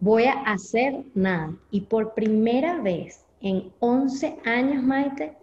[0.00, 1.52] Voy a hacer nada.
[1.70, 5.34] Y por primera vez en 11 años, Maite,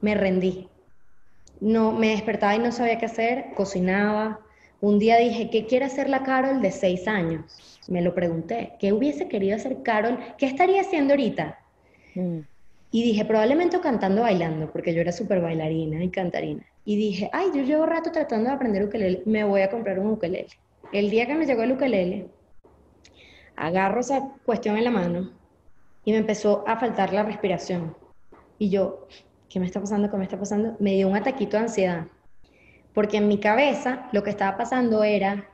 [0.00, 0.68] me rendí.
[1.60, 4.40] No, me despertaba y no sabía qué hacer, cocinaba.
[4.80, 7.44] Un día dije, ¿qué quiere hacer la Carol de 6 años?
[7.88, 10.18] Me lo pregunté, ¿qué hubiese querido hacer Carol?
[10.36, 11.56] ¿Qué estaría haciendo ahorita?
[12.16, 12.40] Mm.
[12.90, 16.66] Y dije, probablemente cantando, bailando, porque yo era súper bailarina y cantarina.
[16.84, 20.10] Y dije, ay, yo llevo rato tratando de aprender ukelele, me voy a comprar un
[20.10, 20.48] ukelele.
[20.92, 22.26] El día que me llegó el ukelele,
[23.54, 25.30] agarro esa cuestión en la mano,
[26.06, 27.94] y me empezó a faltar la respiración.
[28.58, 29.08] Y yo,
[29.50, 30.08] ¿qué me está pasando?
[30.08, 30.76] ¿Qué me está pasando?
[30.78, 32.06] Me dio un ataquito de ansiedad.
[32.94, 35.50] Porque en mi cabeza lo que estaba pasando era,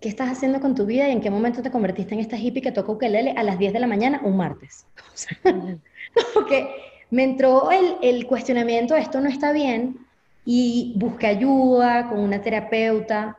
[0.00, 2.62] ¿qué estás haciendo con tu vida y en qué momento te convertiste en esta hippie
[2.62, 4.86] que toca ukelele a las 10 de la mañana un martes?
[5.12, 5.38] O sea,
[7.10, 10.06] me entró el, el cuestionamiento, esto no está bien,
[10.44, 13.36] y busqué ayuda con una terapeuta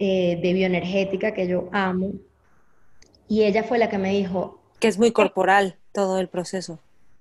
[0.00, 2.12] eh, de bioenergética que yo amo,
[3.28, 6.78] y ella fue la que me dijo, que es muy corporal todo el proceso.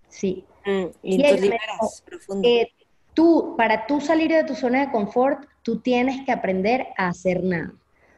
[0.10, 0.46] Sí.
[0.66, 2.48] Mm, y, liberas profundo.
[2.48, 2.72] Eh,
[3.14, 7.44] tú, para tú salir de tu zona de confort, tú tienes que aprender a hacer
[7.44, 7.74] nada.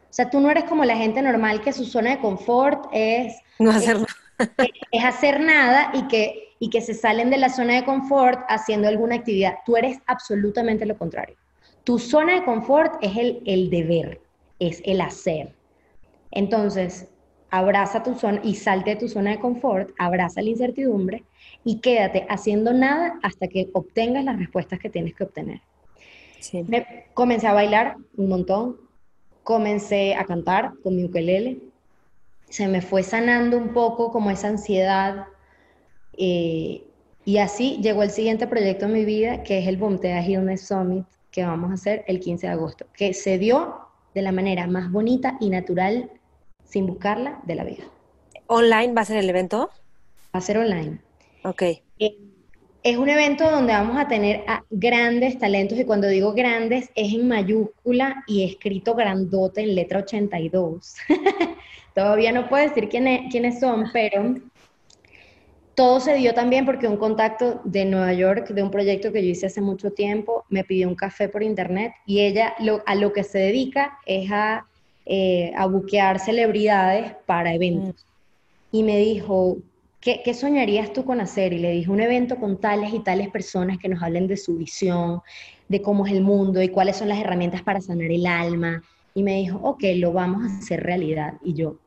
[0.10, 3.36] O sea, tú no eres como la gente normal que su zona de confort es...
[3.60, 4.08] No hacer nada.
[4.92, 8.88] Es, hacer nada y que, y que se salen de la zona de confort haciendo
[8.88, 9.56] alguna actividad.
[9.66, 11.36] Tú eres absolutamente lo contrario.
[11.84, 14.22] Tu zona de confort es el, el deber,
[14.60, 15.54] es el hacer.
[16.32, 17.10] Entonces,
[17.52, 21.24] abraza tu zona y salte de tu zona de confort, abraza la incertidumbre
[21.64, 25.62] y quédate haciendo nada hasta que obtengas las respuestas que tienes que obtener.
[26.68, 28.78] Me, comencé a bailar un montón,
[29.44, 31.60] comencé a cantar con mi ukelele,
[32.50, 35.26] se me fue sanando un poco como esa ansiedad
[36.18, 36.84] eh,
[37.26, 41.06] y así llegó el siguiente proyecto en mi vida que es el Bomtea Illness Summit
[41.32, 43.80] que vamos a hacer el 15 de agosto, que se dio
[44.16, 46.10] de la manera más bonita y natural
[46.70, 47.84] sin buscarla de la vida.
[48.48, 49.70] ¿Online va a ser el evento?
[50.34, 51.00] Va a ser online.
[51.44, 51.62] Ok.
[51.62, 52.18] Eh,
[52.82, 57.14] es un evento donde vamos a tener a grandes talentos y cuando digo grandes es
[57.14, 60.96] en mayúscula y escrito grandote en letra 82.
[61.96, 64.36] Todavía no puedo decir quiénes son, pero
[65.76, 69.30] todo se dio también porque un contacto de Nueva York, de un proyecto que yo
[69.30, 72.54] hice hace mucho tiempo, me pidió un café por internet y ella
[72.86, 74.69] a lo que se dedica es a
[75.12, 78.06] eh, a buquear celebridades para eventos.
[78.72, 78.78] Mm.
[78.78, 79.58] Y me dijo,
[80.00, 81.52] ¿qué, ¿qué, soñarías tú con hacer?
[81.52, 84.56] Y le dije, un evento con tales y tales personas que nos hablen de su
[84.56, 85.22] visión,
[85.68, 88.84] de cómo es el mundo y cuáles son las herramientas para sanar el alma.
[89.16, 91.34] Y me dijo, ok, lo vamos a hacer realidad.
[91.44, 91.78] Y yo,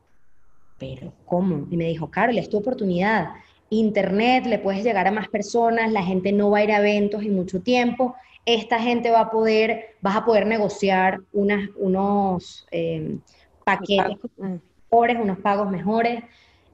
[0.77, 1.65] pero ¿cómo?
[1.71, 3.29] Y me dijo, Carol, es tu oportunidad.
[3.69, 7.23] Internet, le puedes llegar a más personas, la gente no va a ir a eventos
[7.23, 8.15] en mucho tiempo
[8.45, 13.17] esta gente va a poder, vas a poder negociar unas, unos eh,
[13.63, 16.23] paquetes mejores, unos pagos mejores.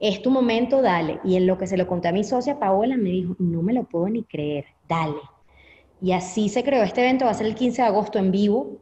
[0.00, 1.20] Es tu momento, dale.
[1.24, 3.72] Y en lo que se lo conté a mi socia Paola, me dijo, no me
[3.72, 5.20] lo puedo ni creer, dale.
[6.02, 8.78] Y así se creó este evento, va a ser el 15 de agosto en vivo.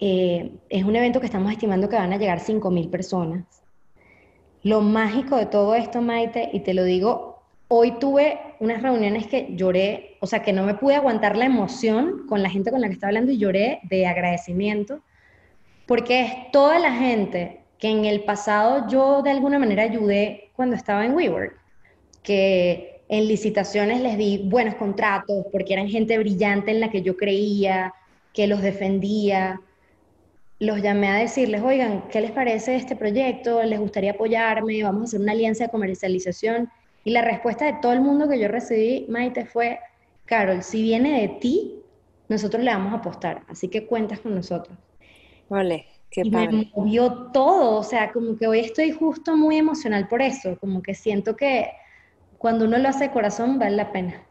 [0.00, 3.44] Eh, es un evento que estamos estimando que van a llegar 5.000 personas.
[4.62, 7.27] Lo mágico de todo esto, Maite, y te lo digo
[7.70, 12.26] Hoy tuve unas reuniones que lloré, o sea, que no me pude aguantar la emoción
[12.26, 15.00] con la gente con la que estaba hablando y lloré de agradecimiento,
[15.86, 20.76] porque es toda la gente que en el pasado yo de alguna manera ayudé cuando
[20.76, 21.60] estaba en WeWork,
[22.22, 27.18] que en licitaciones les di buenos contratos porque eran gente brillante en la que yo
[27.18, 27.92] creía,
[28.32, 29.60] que los defendía.
[30.58, 33.62] Los llamé a decirles, oigan, ¿qué les parece este proyecto?
[33.62, 34.82] ¿Les gustaría apoyarme?
[34.82, 36.70] Vamos a hacer una alianza de comercialización
[37.08, 39.80] y la respuesta de todo el mundo que yo recibí, Maite, fue,
[40.26, 41.82] Carol, si viene de ti,
[42.28, 44.76] nosotros le vamos a apostar, así que cuentas con nosotros.
[45.48, 50.06] Vale, qué y me movió todo, o sea, como que hoy estoy justo muy emocional
[50.06, 51.70] por eso, como que siento que
[52.36, 54.26] cuando uno lo hace de corazón vale la pena.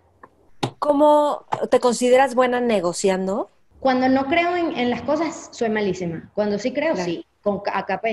[0.78, 3.50] ¿Cómo te consideras buena negociando?
[3.80, 6.30] Cuando no creo en, las cosas, soy malísima.
[6.36, 7.26] Cuando sí creo, sí.
[7.42, 8.10] Con, a capa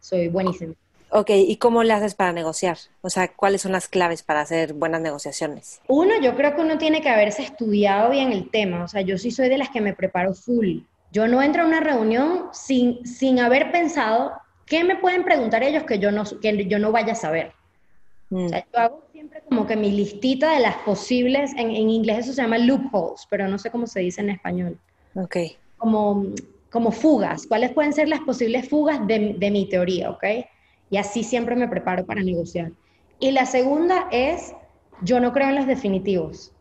[0.00, 0.74] soy buenísima.
[1.10, 2.76] Ok, ¿y cómo le haces para negociar?
[3.00, 5.80] O sea, ¿cuáles son las claves para hacer buenas negociaciones?
[5.88, 8.84] Uno, yo creo que uno tiene que haberse estudiado bien el tema.
[8.84, 10.80] O sea, yo sí soy de las que me preparo full.
[11.10, 14.32] Yo no entro a una reunión sin, sin haber pensado
[14.66, 17.52] qué me pueden preguntar ellos que yo no, que yo no vaya a saber.
[18.30, 22.18] O sea, yo hago siempre como que mi listita de las posibles, en, en, inglés
[22.18, 24.78] eso se llama loopholes, pero no sé cómo se dice en español.
[25.14, 25.36] Ok.
[25.78, 26.26] Como,
[26.70, 27.46] como fugas.
[27.46, 30.24] ¿Cuáles pueden ser las posibles fugas de, de mi teoría, ok?
[30.90, 32.72] Y así siempre me preparo para negociar.
[33.20, 34.54] Y la segunda es,
[35.02, 36.52] yo no creo en los definitivos.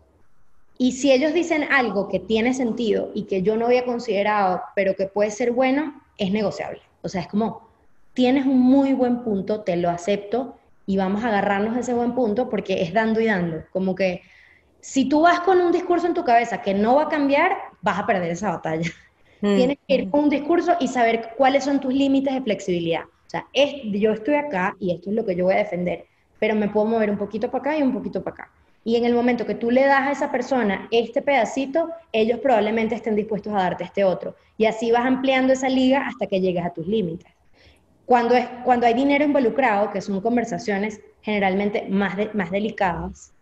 [0.78, 4.96] Y si ellos dicen algo que tiene sentido y que yo no había considerado, pero
[4.96, 6.82] que puede ser bueno, es negociable.
[7.02, 7.68] O sea, es como,
[8.14, 10.56] tienes un muy buen punto, te lo acepto
[10.86, 13.64] y vamos a agarrarnos de ese buen punto porque es dando y dando.
[13.72, 14.22] Como que
[14.80, 18.00] si tú vas con un discurso en tu cabeza que no va a cambiar, vas
[18.00, 18.90] a perder esa batalla.
[19.42, 19.56] Mm.
[19.56, 23.04] Tienes que ir con un discurso y saber cuáles son tus límites de flexibilidad.
[23.28, 26.06] O sea, es, yo estoy acá y esto es lo que yo voy a defender,
[26.40, 28.52] pero me puedo mover un poquito para acá y un poquito para acá.
[28.86, 32.96] Y en el momento que tú le das a esa persona este pedacito, ellos probablemente
[32.96, 34.36] estén dispuestos a darte este otro.
[34.58, 37.30] Y así vas ampliando esa liga hasta que llegues a tus límites.
[38.06, 43.34] Cuando, es, cuando hay dinero involucrado, que son conversaciones generalmente más, más delicadas,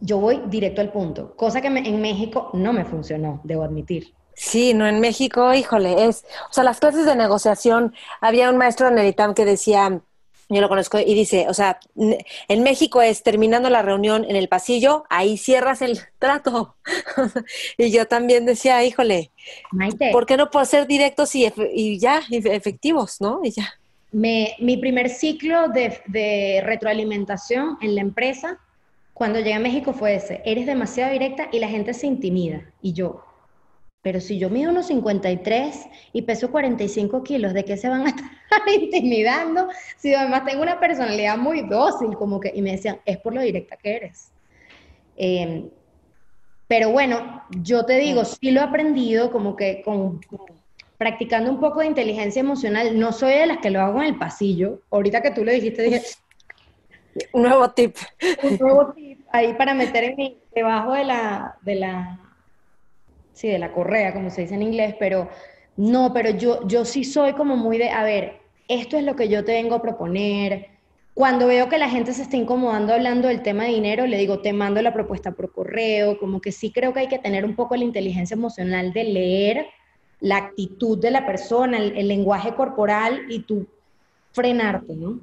[0.00, 4.12] yo voy directo al punto, cosa que en México no me funcionó, debo admitir.
[4.34, 8.88] Sí, no, en México, híjole, es, o sea, las clases de negociación, había un maestro
[8.88, 10.00] en el ITAM que decía,
[10.48, 14.48] yo lo conozco, y dice, o sea, en México es terminando la reunión en el
[14.48, 16.74] pasillo, ahí cierras el trato.
[17.78, 19.30] y yo también decía, híjole,
[20.12, 23.40] ¿por qué no puedo ser directos y, y ya, efectivos, no?
[23.44, 23.74] Y ya.
[24.10, 28.58] Me, mi primer ciclo de, de retroalimentación en la empresa
[29.20, 32.62] cuando llegué a México fue ese, eres demasiado directa y la gente se intimida.
[32.82, 33.22] Y yo,
[34.02, 38.10] pero si yo mido unos 53 y peso 45 kilos, ¿de qué se van a
[38.10, 39.68] estar intimidando?
[39.98, 43.42] Si además tengo una personalidad muy dócil, como que, y me decían, es por lo
[43.42, 44.32] directa que eres.
[45.16, 45.68] Em,
[46.66, 50.20] pero bueno, yo te digo, sí lo he aprendido como que con,
[50.96, 52.98] practicando un poco de inteligencia emocional.
[52.98, 54.80] No soy de las que lo hago en el pasillo.
[54.90, 56.02] Ahorita que tú lo dijiste, dije...
[57.32, 57.96] Un nuevo tip.
[58.44, 62.29] Un nuevo tip ahí para meter en mi, debajo de la, de la
[63.40, 65.28] sí, de la correa, como se dice en inglés, pero
[65.76, 69.28] no, pero yo, yo sí soy como muy de, a ver, esto es lo que
[69.28, 70.68] yo te vengo a proponer.
[71.14, 74.40] Cuando veo que la gente se está incomodando hablando del tema de dinero, le digo,
[74.40, 77.56] te mando la propuesta por correo, como que sí creo que hay que tener un
[77.56, 79.66] poco la inteligencia emocional de leer
[80.20, 83.66] la actitud de la persona, el, el lenguaje corporal y tú
[84.32, 85.18] frenarte, ¿no?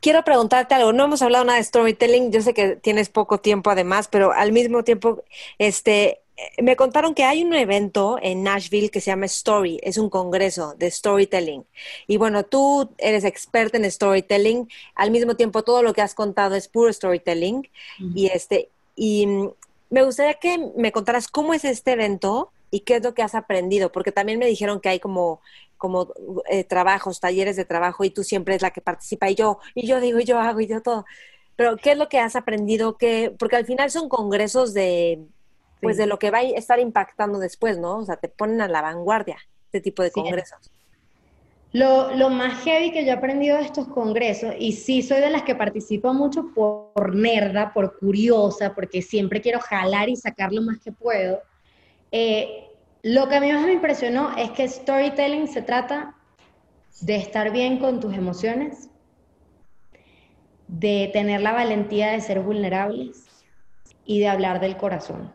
[0.00, 3.70] Quiero preguntarte algo, no hemos hablado nada de storytelling, yo sé que tienes poco tiempo
[3.70, 5.22] además, pero al mismo tiempo,
[5.58, 6.20] este,
[6.60, 10.74] me contaron que hay un evento en Nashville que se llama Story, es un congreso
[10.76, 11.64] de storytelling.
[12.06, 16.56] Y bueno, tú eres experta en storytelling, al mismo tiempo todo lo que has contado
[16.56, 17.68] es puro storytelling.
[18.14, 19.50] Y este, y mm,
[19.90, 23.36] me gustaría que me contaras cómo es este evento y qué es lo que has
[23.36, 25.40] aprendido, porque también me dijeron que hay como
[25.76, 26.12] como
[26.48, 29.86] eh, trabajos, talleres de trabajo y tú siempre es la que participa y yo, y
[29.86, 31.04] yo digo, y yo hago y yo todo.
[31.56, 32.96] Pero ¿qué es lo que has aprendido?
[32.96, 35.20] que Porque al final son congresos de,
[35.84, 37.98] pues de lo que va a estar impactando después, ¿no?
[37.98, 40.70] O sea, te ponen a la vanguardia este tipo de congresos.
[41.72, 45.30] Lo, lo, más heavy que yo he aprendido de estos congresos, y sí soy de
[45.30, 50.62] las que participo mucho por nerda, por curiosa, porque siempre quiero jalar y sacar lo
[50.62, 51.40] más que puedo,
[52.12, 52.68] eh,
[53.02, 56.14] lo que a mí más me impresionó es que storytelling se trata
[57.00, 58.88] de estar bien con tus emociones,
[60.68, 63.26] de tener la valentía de ser vulnerables
[64.06, 65.32] y de hablar del corazón.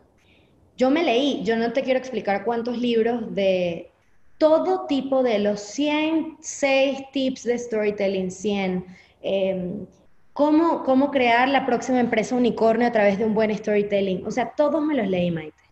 [0.80, 3.90] Yo me leí, yo no te quiero explicar cuántos libros de
[4.38, 8.86] todo tipo de los 106 tips de storytelling, 100,
[9.20, 9.86] em,
[10.32, 14.26] cómo, cómo crear la próxima empresa unicornio a través de un buen storytelling.
[14.26, 15.62] O sea, todos me los leí, Maite.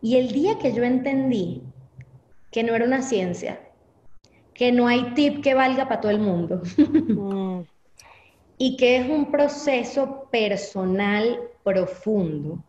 [0.00, 1.64] Y el día que yo entendí
[2.52, 3.58] que no era una ciencia,
[4.54, 7.62] que no hay tip que valga para todo el mundo, mm.
[8.58, 12.62] y que es un proceso personal profundo,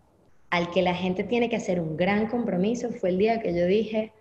[0.49, 3.65] al que la gente tiene que hacer un gran compromiso, fue el día que yo
[3.65, 4.13] dije,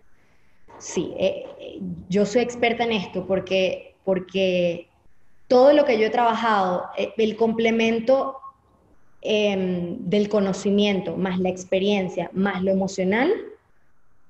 [0.79, 4.89] sí, eh, eh, yo soy experta en esto porque, porque
[5.49, 8.39] todo lo que yo he trabajado, eh, el complemento
[9.23, 13.33] em, del conocimiento, más la experiencia, más lo emocional,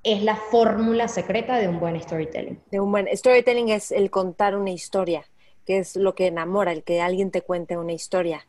[0.03, 2.61] es la fórmula secreta de un buen storytelling.
[2.70, 5.24] De un buen storytelling es el contar una historia,
[5.64, 8.47] que es lo que enamora, el que alguien te cuente una historia.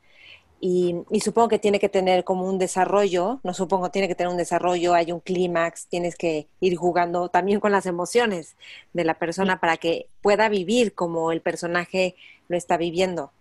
[0.60, 4.38] Y, supongo que tiene que tener como un desarrollo, no supongo, tiene que tener un
[4.38, 8.55] desarrollo, hay un clímax, tienes que ir jugando también con las emociones
[8.93, 12.16] de la persona para que pueda vivir como el personaje
[12.47, 13.32] lo está viviendo.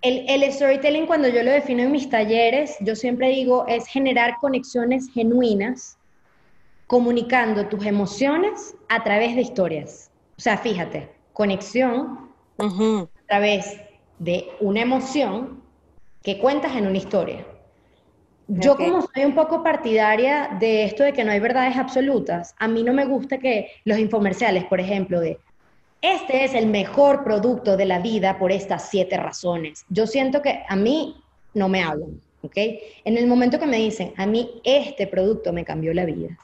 [0.00, 4.36] El, el, storytelling, cuando yo lo defino en mis talleres, yo siempre digo, es generar
[4.40, 5.98] conexiones genuinas,
[6.86, 10.10] comunicando tus emociones a través de historias.
[10.38, 13.80] O sea, fíjate, conexión a través
[14.18, 15.67] de una emoción
[16.22, 17.44] que cuentas en una historia.
[18.48, 22.66] Yo como soy un poco partidaria de esto de que no hay verdades absolutas, a
[22.66, 25.38] mí no me gusta que los infomerciales, por ejemplo, de
[26.00, 29.84] este es el mejor producto de la vida por estas siete razones.
[29.90, 31.16] Yo siento que a mí
[31.54, 32.56] no me hablan, ¿ok?
[33.04, 36.38] En el momento que me dicen, a mí este producto me cambió la vida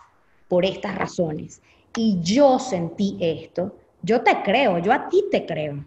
[0.48, 1.62] por estas razones
[1.96, 5.84] y yo sentí esto, yo te creo, yo a ti te creo.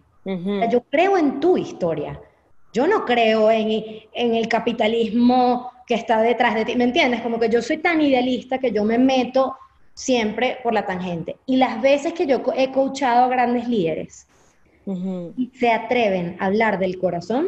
[0.71, 2.19] yo creo en tu historia.
[2.77, 7.21] Yo no creo en, el capitalismo que está detrás de ti, ¿me entiendes?
[7.21, 9.55] Como que yo soy tan idealista que yo me meto
[9.95, 11.37] siempre por la tangente.
[11.47, 14.27] Y las veces que yo he coachado a grandes líderes
[14.85, 17.47] y se atreven a hablar del corazón,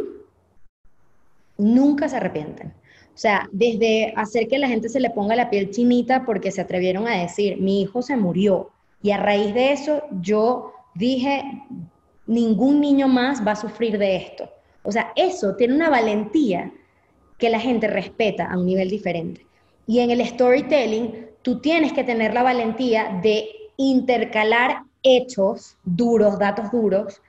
[1.60, 2.70] nunca se arrepienten.
[3.14, 6.62] O sea, desde hacer que la gente se le ponga la piel chinita porque se
[6.62, 8.72] atrevieron a decir, mi hijo se murió.
[9.04, 11.44] Y a raíz de eso yo dije,
[12.26, 14.50] ningún niño más va a sufrir de esto.
[14.84, 16.72] O sea, eso tiene una valentía
[17.38, 19.46] que la gente respeta a un nivel diferente.
[19.88, 26.72] Y en el storytelling, tú tienes que tener la valentía de intercalar hechos duros, datos
[26.72, 27.22] duros,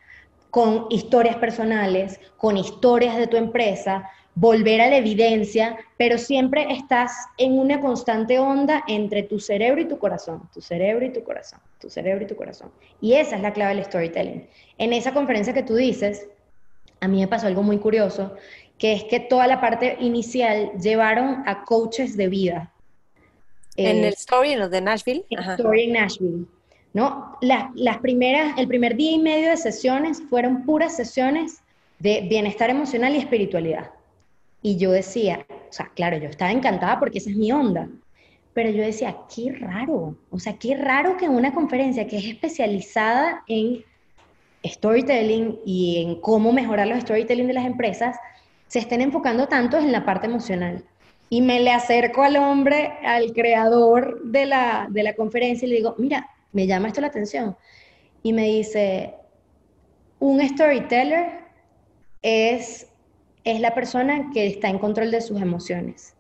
[0.51, 7.13] con historias personales, con historias de tu empresa, volver a la evidencia, pero siempre estás
[7.39, 11.61] en una constante onda entre tu cerebro y tu corazón, tu cerebro y tu corazón,
[11.81, 12.71] tu cerebro y tu corazón.
[13.01, 14.49] Y esa es la clave del storytelling.
[14.79, 16.29] En esa conferencia que tú dices,
[17.01, 18.35] a mí me pasó algo muy curioso
[18.79, 22.73] que es que toda la parte inicial llevaron a coaches de vida.
[23.77, 25.25] En el story, en los de Nashville.
[25.29, 26.47] En el story en Nashville.
[26.93, 27.37] ¿no?
[27.41, 31.63] Las, las primeras, el primer día y medio de sesiones fueron puras sesiones
[31.99, 33.91] de bienestar emocional y espiritualidad.
[34.63, 37.89] Y yo decía, o sea, claro, yo estaba encantada porque esa es mi onda,
[38.55, 43.45] pero yo decía, qué raro, o sea, qué raro que una conferencia que es especializada
[43.47, 43.85] en
[44.65, 48.17] storytelling y en cómo mejorar los storytelling de las empresas,
[48.67, 50.85] se estén enfocando tanto en la parte emocional.
[51.29, 55.77] Y me le acerco al hombre, al creador de la, de la conferencia y le
[55.77, 57.57] digo, mira, me llama esto la atención.
[58.23, 59.15] Y me dice,
[60.19, 61.41] un storyteller
[62.23, 62.87] es,
[63.45, 66.15] es la persona que está en control de sus emociones.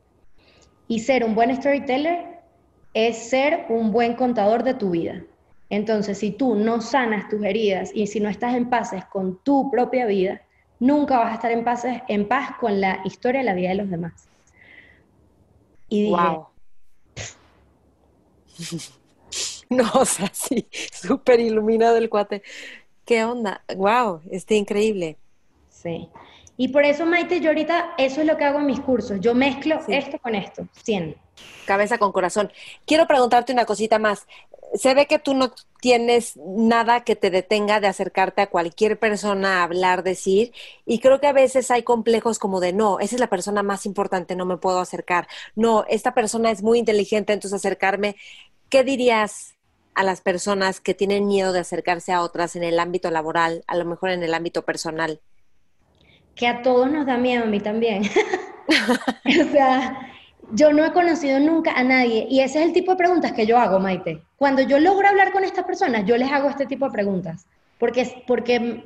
[0.88, 2.41] Y ser un buen storyteller
[2.95, 5.22] es ser un buen contador de tu vida.
[5.71, 9.71] Entonces, si tú no sanas tus heridas y si no estás en paz con tu
[9.71, 10.43] propia vida,
[10.81, 13.77] nunca vas a estar en paz, en paz con la historia y la vida de
[13.77, 14.29] los demás.
[15.89, 16.47] Y dije, wow.
[19.71, 22.43] No, o sea, sí, súper iluminado el cuate.
[23.05, 23.62] ¿Qué onda?
[23.77, 25.16] Wow, está increíble.
[25.68, 26.09] Sí.
[26.57, 29.18] Y por eso, Maite, yo ahorita eso es lo que hago en mis cursos.
[29.21, 31.16] Yo mezclo esto con esto, 100.
[31.64, 32.53] Cabeza con corazón.
[32.85, 34.27] Quiero preguntarte una cosita más.
[34.75, 39.61] Se ve que tú no tienes nada que te detenga de acercarte a cualquier persona
[39.61, 40.53] a hablar, decir,
[40.87, 43.87] y creo que a veces hay complejos como de, no, esa es la persona más
[43.87, 45.27] importante, no me puedo acercar.
[45.57, 48.16] No, esta persona es muy inteligente, entonces acercarme.
[48.68, 49.57] ¿Qué dirías
[49.95, 53.77] a las personas que tienen miedo de acercarse a otras en el ámbito laboral, a
[53.77, 55.21] lo mejor en el ámbito personal?
[56.41, 58.03] que a todos nos da miedo, a mí también.
[58.68, 60.09] o sea,
[60.53, 63.46] yo no he conocido nunca a nadie y ese es el tipo de preguntas que
[63.46, 64.22] yo hago, Maite.
[64.36, 67.46] Cuando yo logro hablar con estas personas, yo les hago este tipo de preguntas.
[67.78, 68.84] Porque, porque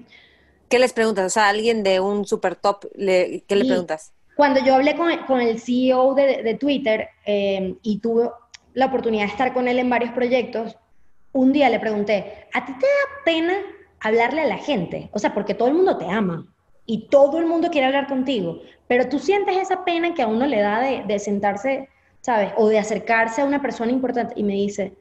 [0.69, 1.27] ¿Qué les preguntas?
[1.27, 4.13] O sea, alguien de un super top, ¿qué le preguntas?
[4.37, 8.31] Cuando yo hablé con, con el CEO de, de Twitter eh, y tuve
[8.73, 10.77] la oportunidad de estar con él en varios proyectos,
[11.33, 13.55] un día le pregunté, ¿a ti te da pena
[14.01, 15.11] hablarle a la gente?
[15.13, 16.47] O sea, porque todo el mundo te ama
[16.87, 20.47] y todo el mundo quiere hablar contigo, pero tú sientes esa pena que a uno
[20.47, 21.89] le da de, sentarse,
[22.21, 22.53] ¿sabes?
[22.57, 24.95] O de acercarse a una persona importante y me dice,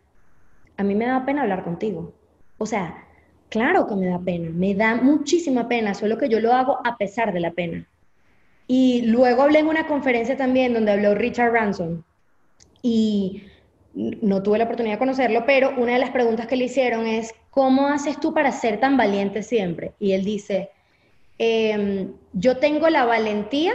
[0.78, 2.14] a mí me da pena hablar contigo.
[2.58, 3.06] O sea,
[3.50, 6.98] claro que me da pena, me da muchísima pena, solo que yo lo hago a
[6.98, 7.88] pesar de la pena.
[8.68, 12.04] Y luego hablé en una conferencia también donde habló Richard Ransom
[12.82, 13.44] y
[13.94, 17.34] no tuve la oportunidad de conocerlo, pero una de las preguntas que le hicieron es,
[17.52, 19.94] ¿cómo haces tú para ser tan valiente siempre?
[20.00, 20.72] Y él dice,
[21.46, 23.74] Em, yo tengo la valentía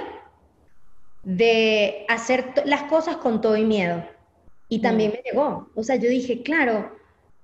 [1.23, 4.03] de hacer las cosas con todo y miedo.
[4.71, 5.15] Y también mm.
[5.15, 5.69] me llegó.
[5.75, 6.91] O sea, yo dije, claro,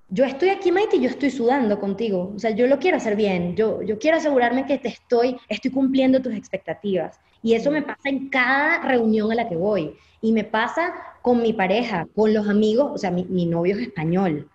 [0.09, 2.33] yo estoy aquí, Maite, y yo estoy sudando contigo.
[2.35, 3.55] O sea, yo lo quiero hacer bien.
[3.55, 7.19] Yo, yo quiero asegurarme que te estoy, estoy cumpliendo tus expectativas.
[7.43, 9.95] Y eso me pasa en cada reunión a la que voy.
[10.21, 13.81] Y me pasa con mi pareja, con los amigos, o sea, mi, mi novio es
[13.83, 14.49] español.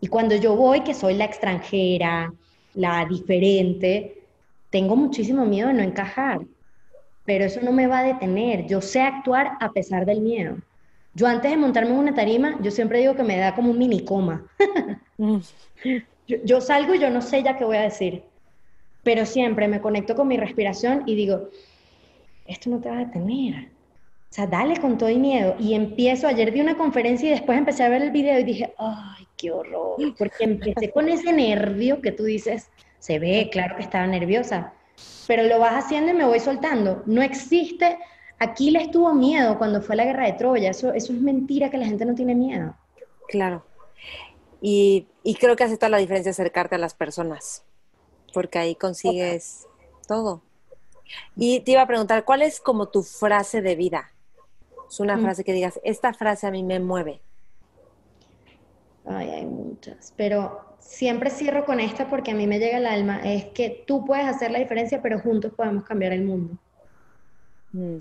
[0.00, 2.32] Y cuando yo voy, que soy la extranjera,
[2.74, 4.16] la diferente,
[4.76, 6.40] tengo muchísimo miedo de no encajar,
[7.24, 8.66] pero eso no me va a detener.
[8.66, 10.58] Yo sé actuar a pesar del miedo.
[11.14, 13.78] Yo antes de montarme en una tarima, yo siempre digo que me da como un
[13.78, 14.44] mini coma.
[15.18, 15.38] Mm.
[16.44, 18.22] yo, salgo y yo no sé ya qué voy a decir,
[19.02, 21.48] pero siempre me conecto con mi respiración y digo,
[22.46, 23.68] esto no te va a detener.
[24.30, 25.56] O sea, dale con todo y miedo.
[25.58, 28.74] Y empiezo, ayer vi una conferencia y después empecé a ver el video y dije,
[28.76, 33.82] ay, qué horror, porque empecé con ese nervio que tú dices, se ve, claro que
[33.82, 34.72] estaba nerviosa,
[35.26, 37.02] pero lo vas haciendo y me voy soltando.
[37.06, 37.98] No existe,
[38.38, 41.86] Aquiles tuvo miedo cuando fue la guerra de Troya, eso, eso es mentira que la
[41.86, 42.74] gente no tiene miedo.
[43.28, 43.64] Claro.
[44.60, 45.06] Y,
[45.38, 47.64] creo que hace toda la diferencia acercarte a las personas,
[48.32, 49.66] porque ahí consigues
[50.08, 50.42] todo.
[51.36, 54.10] Y te iba a preguntar, ¿cuál es como tu frase de vida?
[54.88, 55.22] Es una mm.
[55.22, 57.20] frase que digas, esta frase a mí me mueve.
[59.04, 63.20] Ay, hay muchas, pero siempre cierro con esta porque a mí me llega el alma,
[63.24, 66.56] es que tú puedes hacer la diferencia, pero juntos podemos cambiar el mundo.
[67.72, 67.96] Mm.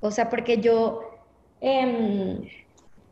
[0.00, 1.00] O sea, porque yo,
[1.60, 2.40] em,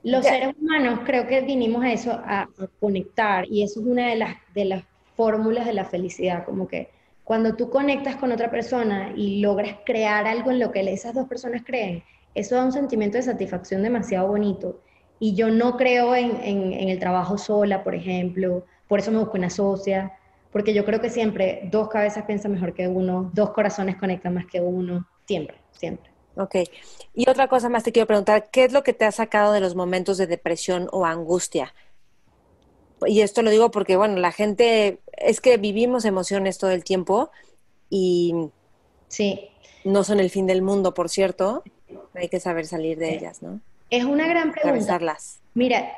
[0.02, 2.48] los seres humanos creo que vinimos a eso, a,
[2.80, 4.84] conectar, y eso es una de las, de las
[5.16, 6.90] fórmulas de la felicidad, como que
[7.24, 11.26] cuando tú conectas con otra persona y logras crear algo en lo que esas dos
[11.26, 12.02] personas creen,
[12.34, 14.80] eso da un sentimiento de satisfacción demasiado bonito.
[15.18, 19.36] Y yo no creo en, en el trabajo sola, por ejemplo, por eso me busco
[19.36, 20.18] una socia,
[20.52, 24.46] porque yo creo que siempre dos cabezas piensan mejor que uno, dos corazones conectan más
[24.46, 26.10] que uno, siempre, siempre.
[26.36, 26.56] Ok.
[27.14, 29.60] Y otra cosa más te quiero preguntar, ¿qué es lo que te ha sacado de
[29.60, 31.74] los momentos de depresión o angustia?
[33.06, 37.30] Y esto lo digo porque, bueno, la gente, es que vivimos emociones todo el tiempo
[37.90, 38.50] y
[39.08, 39.48] Sí.
[39.84, 41.62] No son el fin del mundo, por cierto.
[42.14, 43.60] Hay que saber salir de ellas, ¿no?
[43.90, 44.98] Es una gran pregunta.
[45.54, 45.92] Mira,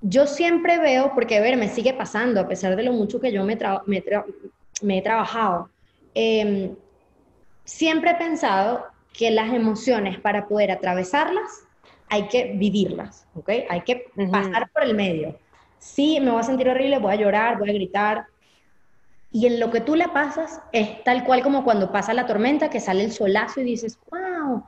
[0.00, 3.32] yo siempre veo, porque a ver, me sigue pasando, a pesar de lo mucho que
[3.32, 5.68] yo me, me, he trabajado,
[6.14, 6.74] em,
[7.64, 11.64] siempre he pensado que las emociones, para poder atravesarlas,
[12.08, 13.50] hay que vivirlas, ¿ok?
[13.68, 15.38] Hay que pasar por el medio.
[15.78, 18.26] Sí, me voy a sentir horrible, voy a llorar, voy a gritar.
[19.30, 22.68] Y en lo que tú le pasas es tal cual como cuando pasa la tormenta,
[22.68, 24.64] que sale el solazo y dices, wow.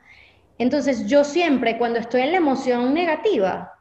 [0.59, 3.72] Entonces yo siempre, cuando estoy en la emoción negativa,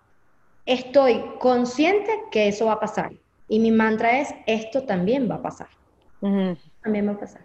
[0.66, 3.12] estoy consciente que eso va a pasar.
[3.47, 5.68] Y mi mantra es, esto también va a pasar.
[6.20, 7.41] También va a pasar.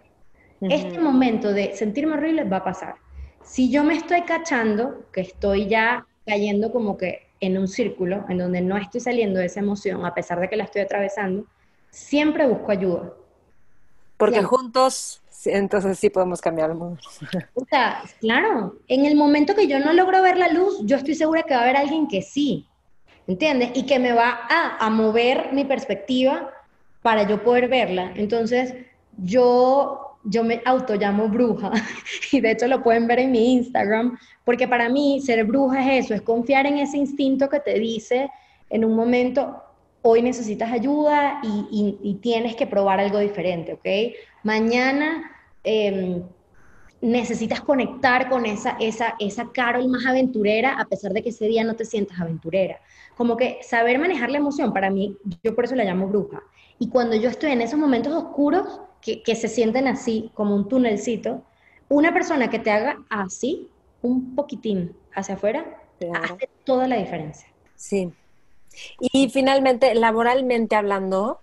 [0.61, 2.95] Este momento de sentirme horrible va a pasar.
[3.43, 8.39] Si yo me estoy cachando, que estoy ya cayendo como que en un círculo, en
[8.39, 11.45] donde no estoy saliendo de esa emoción, a pesar de que la estoy atravesando,
[11.89, 13.13] siempre busco ayuda.
[14.17, 16.99] Porque juntos, entonces sí podemos cambiar el mundo.
[17.53, 21.15] O sea, claro, en el momento que yo no logro ver la luz, yo estoy
[21.15, 22.67] segura que va a haber alguien que sí.
[23.27, 23.71] ¿Entiendes?
[23.75, 26.49] Y que me va a, mover mi perspectiva
[27.01, 28.13] para yo poder verla.
[28.15, 28.73] Entonces,
[29.17, 31.71] yo, yo me auto llamo bruja
[32.31, 36.05] y de hecho lo pueden ver en mi Instagram, porque para mí ser bruja es
[36.05, 38.29] eso, es confiar en ese instinto que te dice
[38.69, 39.61] en un momento,
[40.01, 44.15] hoy necesitas ayuda y, tienes que probar algo diferente, ¿ok?
[44.43, 45.31] Mañana...
[45.63, 46.23] Em,
[47.01, 51.63] necesitas conectar con esa, esa, esa Carol más aventurera a pesar de que ese día
[51.63, 52.79] no te sientas aventurera
[53.17, 56.43] como que saber manejar la emoción, para mí, yo por eso la llamo bruja.
[56.79, 60.69] Y cuando yo estoy en esos momentos oscuros, que, que se sienten así, como un
[60.69, 61.43] túnelcito,
[61.89, 63.69] una persona que te haga así,
[64.03, 65.81] un poquitín hacia afuera,
[66.21, 67.47] hace toda la diferencia.
[67.75, 68.11] Sí.
[68.99, 71.41] Y finalmente, laboralmente hablando,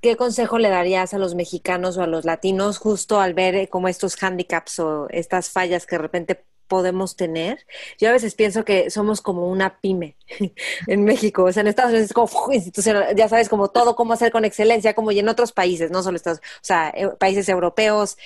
[0.00, 3.88] ¿qué consejo le darías a los mexicanos o a los latinos justo al ver como
[3.88, 7.66] estos handicaps o estas fallas que de repente podemos tener.
[7.98, 10.16] Yo a veces pienso que somos como una pyme
[10.86, 14.12] en México, o sea, en Estados Unidos es como institucional, ya sabes, como todo, cómo
[14.12, 18.16] hacer con excelencia, como y en otros países, no solo Estados, o sea, países europeos,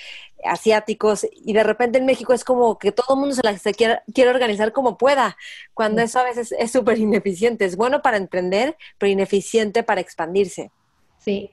[0.43, 3.73] asiáticos, y de repente en México es como que todo el mundo se, la, se
[3.73, 5.37] quiere, quiere, organizar como pueda,
[5.73, 7.65] cuando eso a veces es súper ineficiente.
[7.65, 10.71] Es bueno para emprender, pero ineficiente para expandirse.
[11.17, 11.51] Sí.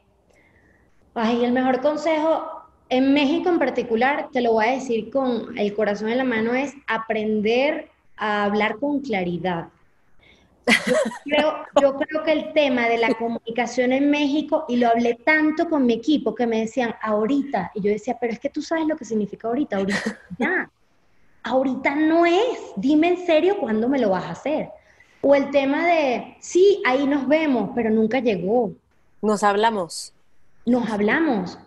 [1.14, 5.74] Ay, el mejor consejo en México en particular, te lo voy a decir con el
[5.74, 9.68] corazón en la mano, es aprender a hablar con claridad.
[11.80, 15.86] Yo creo, que el tema de la comunicación en México, y lo hablé tanto con
[15.86, 18.96] mi equipo, que me decían, ahorita, y yo decía, pero es que tú sabes lo
[18.96, 20.70] que significa ahorita, ahorita ya,
[21.42, 24.70] ahorita no es, dime en serio cuándo me lo vas a hacer.
[25.22, 28.72] O el tema de, sí, ahí nos vemos, pero nunca llegó.
[29.22, 30.12] Nos hablamos.
[30.64, 31.58] Nos hablamos,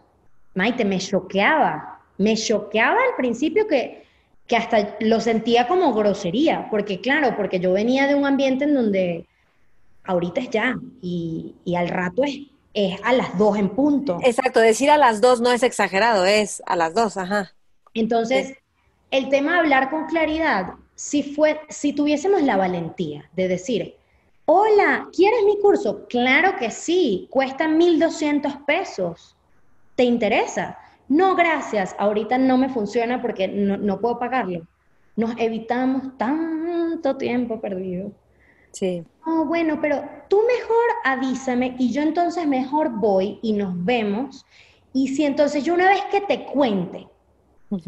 [0.59, 2.01] Maite, me choqueaba.
[2.17, 4.03] Me choqueaba al principio que,
[4.45, 8.73] que hasta lo sentía como grosería, porque claro, porque yo venía de un ambiente en
[8.73, 9.25] donde
[10.03, 12.39] ahorita es ya y, al rato es,
[12.73, 14.19] es a las dos en punto.
[14.21, 17.53] Exacto, decir a las dos no es exagerado, es a las dos, ajá.
[17.93, 18.57] Entonces,
[19.11, 23.95] el tema de hablar con claridad, si, fue, si tuviésemos la valentía de decir,
[24.43, 26.05] hola, ¿quieres mi curso?
[26.09, 29.37] Claro que sí, cuesta 1.200 pesos.
[29.99, 30.77] ¿Te interesa?
[31.09, 34.65] No, gracias, ahorita no me funciona porque no, puedo pagarlo.
[35.17, 38.13] Nos evitamos tanto tiempo perdido.
[38.71, 39.03] Sí.
[39.25, 44.45] Oh, bueno, pero tú mejor avísame y yo entonces mejor voy y nos vemos.
[44.93, 47.05] Y si entonces yo una vez que te cuente,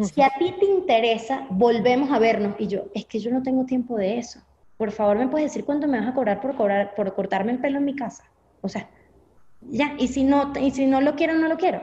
[0.02, 2.56] si a ti te interesa, volvemos a vernos.
[2.60, 4.42] Y yo, es que yo no tengo tiempo de eso.
[4.76, 7.60] Por favor, ¿me puedes decir cuánto me vas a cobrar por, cobrar, por cortarme el
[7.60, 8.26] pelo en mi casa?
[8.60, 8.90] O sea,
[9.62, 11.82] ya, y si no, y si no lo quiero, no lo quiero.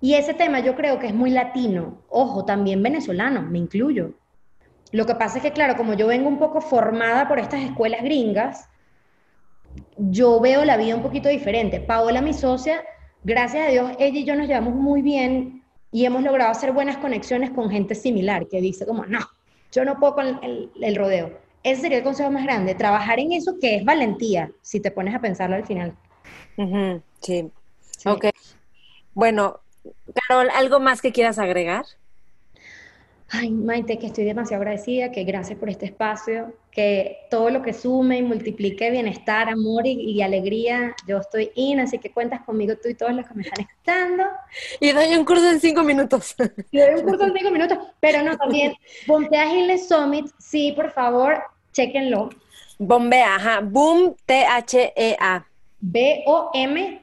[0.00, 4.12] Y ese tema yo creo que es muy latino, ojo, también venezolano, me incluyo.
[4.92, 8.02] Lo que pasa es que, claro, como yo vengo un poco formada por estas escuelas
[8.02, 8.68] gringas,
[9.96, 11.80] yo veo la vida un poquito diferente.
[11.80, 12.84] Paola, mi socia,
[13.24, 16.98] gracias a Dios, ella y yo nos llevamos muy bien y hemos logrado hacer buenas
[16.98, 19.20] conexiones con gente similar, que dice como, no,
[19.72, 21.38] yo no puedo con el, rodeo.
[21.62, 25.14] Ese sería el consejo más grande, trabajar en eso que es valentía, si te pones
[25.14, 25.96] a pensarlo al final.
[27.20, 27.50] sí.
[27.96, 28.08] sí.
[28.08, 28.26] Ok.
[29.14, 29.60] Bueno,
[30.14, 31.84] Carol, ¿algo más que quieras agregar?
[33.28, 37.72] Ay, Maite, que estoy demasiado agradecida, que gracias por este espacio, que todo lo que
[37.72, 42.88] sume y multiplique bienestar, amor y, alegría, yo estoy in, así que cuentas conmigo tú
[42.88, 44.22] y todos los que me están escuchando.
[44.78, 46.36] Y doy un curso en cinco minutos.
[46.70, 48.74] Y doy un curso en cinco minutos, pero no, también,
[49.08, 51.42] Bombea Hills Summit, sí, por favor,
[51.72, 52.28] chequenlo.
[52.78, 55.44] Bombea, ajá, Boom, T-H-E-A.
[55.80, 57.00] B-O-M-T-H-E-A,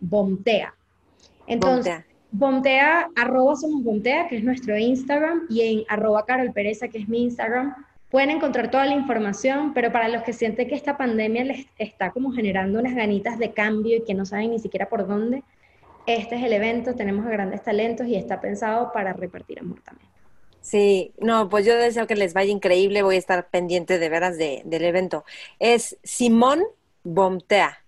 [0.00, 0.75] Bombea.
[1.46, 6.98] Entonces, Bomtea, arroba somos Bomtea, que es nuestro Instagram, y en arroba Carol Pereza, que
[6.98, 7.74] es mi Instagram,
[8.10, 12.10] pueden encontrar toda la información, pero para los que sienten que esta pandemia les está
[12.10, 15.42] como generando unas ganitas de cambio y que no saben ni siquiera por dónde,
[16.06, 20.08] este es el evento, tenemos grandes talentos y está pensado para repartir amor también.
[20.60, 24.36] Sí, no, pues yo deseo que les vaya increíble, voy a estar pendiente de veras
[24.36, 25.24] del evento.
[25.58, 26.64] Es Simón
[27.04, 27.85] Bomtea.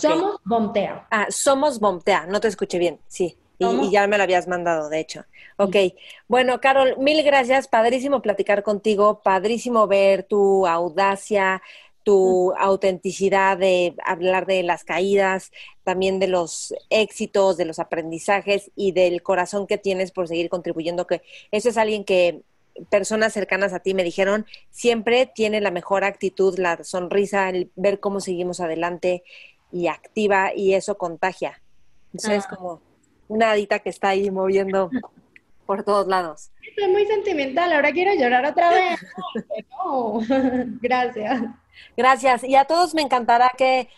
[0.00, 1.06] Somos Bomtea.
[1.10, 3.36] Ah, somos Bomtea, no te escuché bien, sí.
[3.58, 5.24] Y, ya me lo habías mandado, de hecho.
[5.56, 5.76] Ok.
[6.28, 7.68] Bueno, Carol, mil gracias.
[7.68, 9.20] Padrísimo platicar contigo.
[9.22, 11.62] Padrísimo ver tu audacia,
[12.02, 15.52] tu autenticidad de hablar de las caídas,
[15.84, 21.06] también de los éxitos, de los aprendizajes y del corazón que tienes por seguir contribuyendo.
[21.06, 21.22] Que
[21.52, 22.42] eso es alguien que
[22.90, 28.00] personas cercanas a ti me dijeron, siempre tiene la mejor actitud, la sonrisa, el ver
[28.00, 29.22] cómo seguimos adelante
[29.74, 31.60] y activa y eso contagia.
[32.12, 32.56] Entonces es ah.
[32.56, 32.80] como
[33.26, 34.88] una hadita que está ahí moviendo
[35.66, 36.52] por todos lados.
[36.62, 39.00] Estoy muy sentimental, ahora quiero llorar otra vez.
[39.84, 40.20] No,
[40.80, 41.42] gracias.
[41.96, 42.44] Gracias.
[42.44, 43.88] Y a todos me encantará que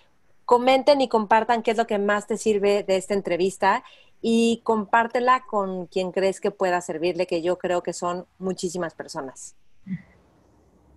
[0.47, 3.85] comenten y compartan qué es lo que más te sirve de esta entrevista
[4.23, 9.55] y compártela con quien crees que pueda servirle, que yo creo que son muchísimas personas.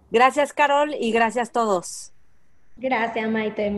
[0.09, 2.13] Gracias, Carol, y gracias a todos.
[2.77, 3.77] Gracias, Maite.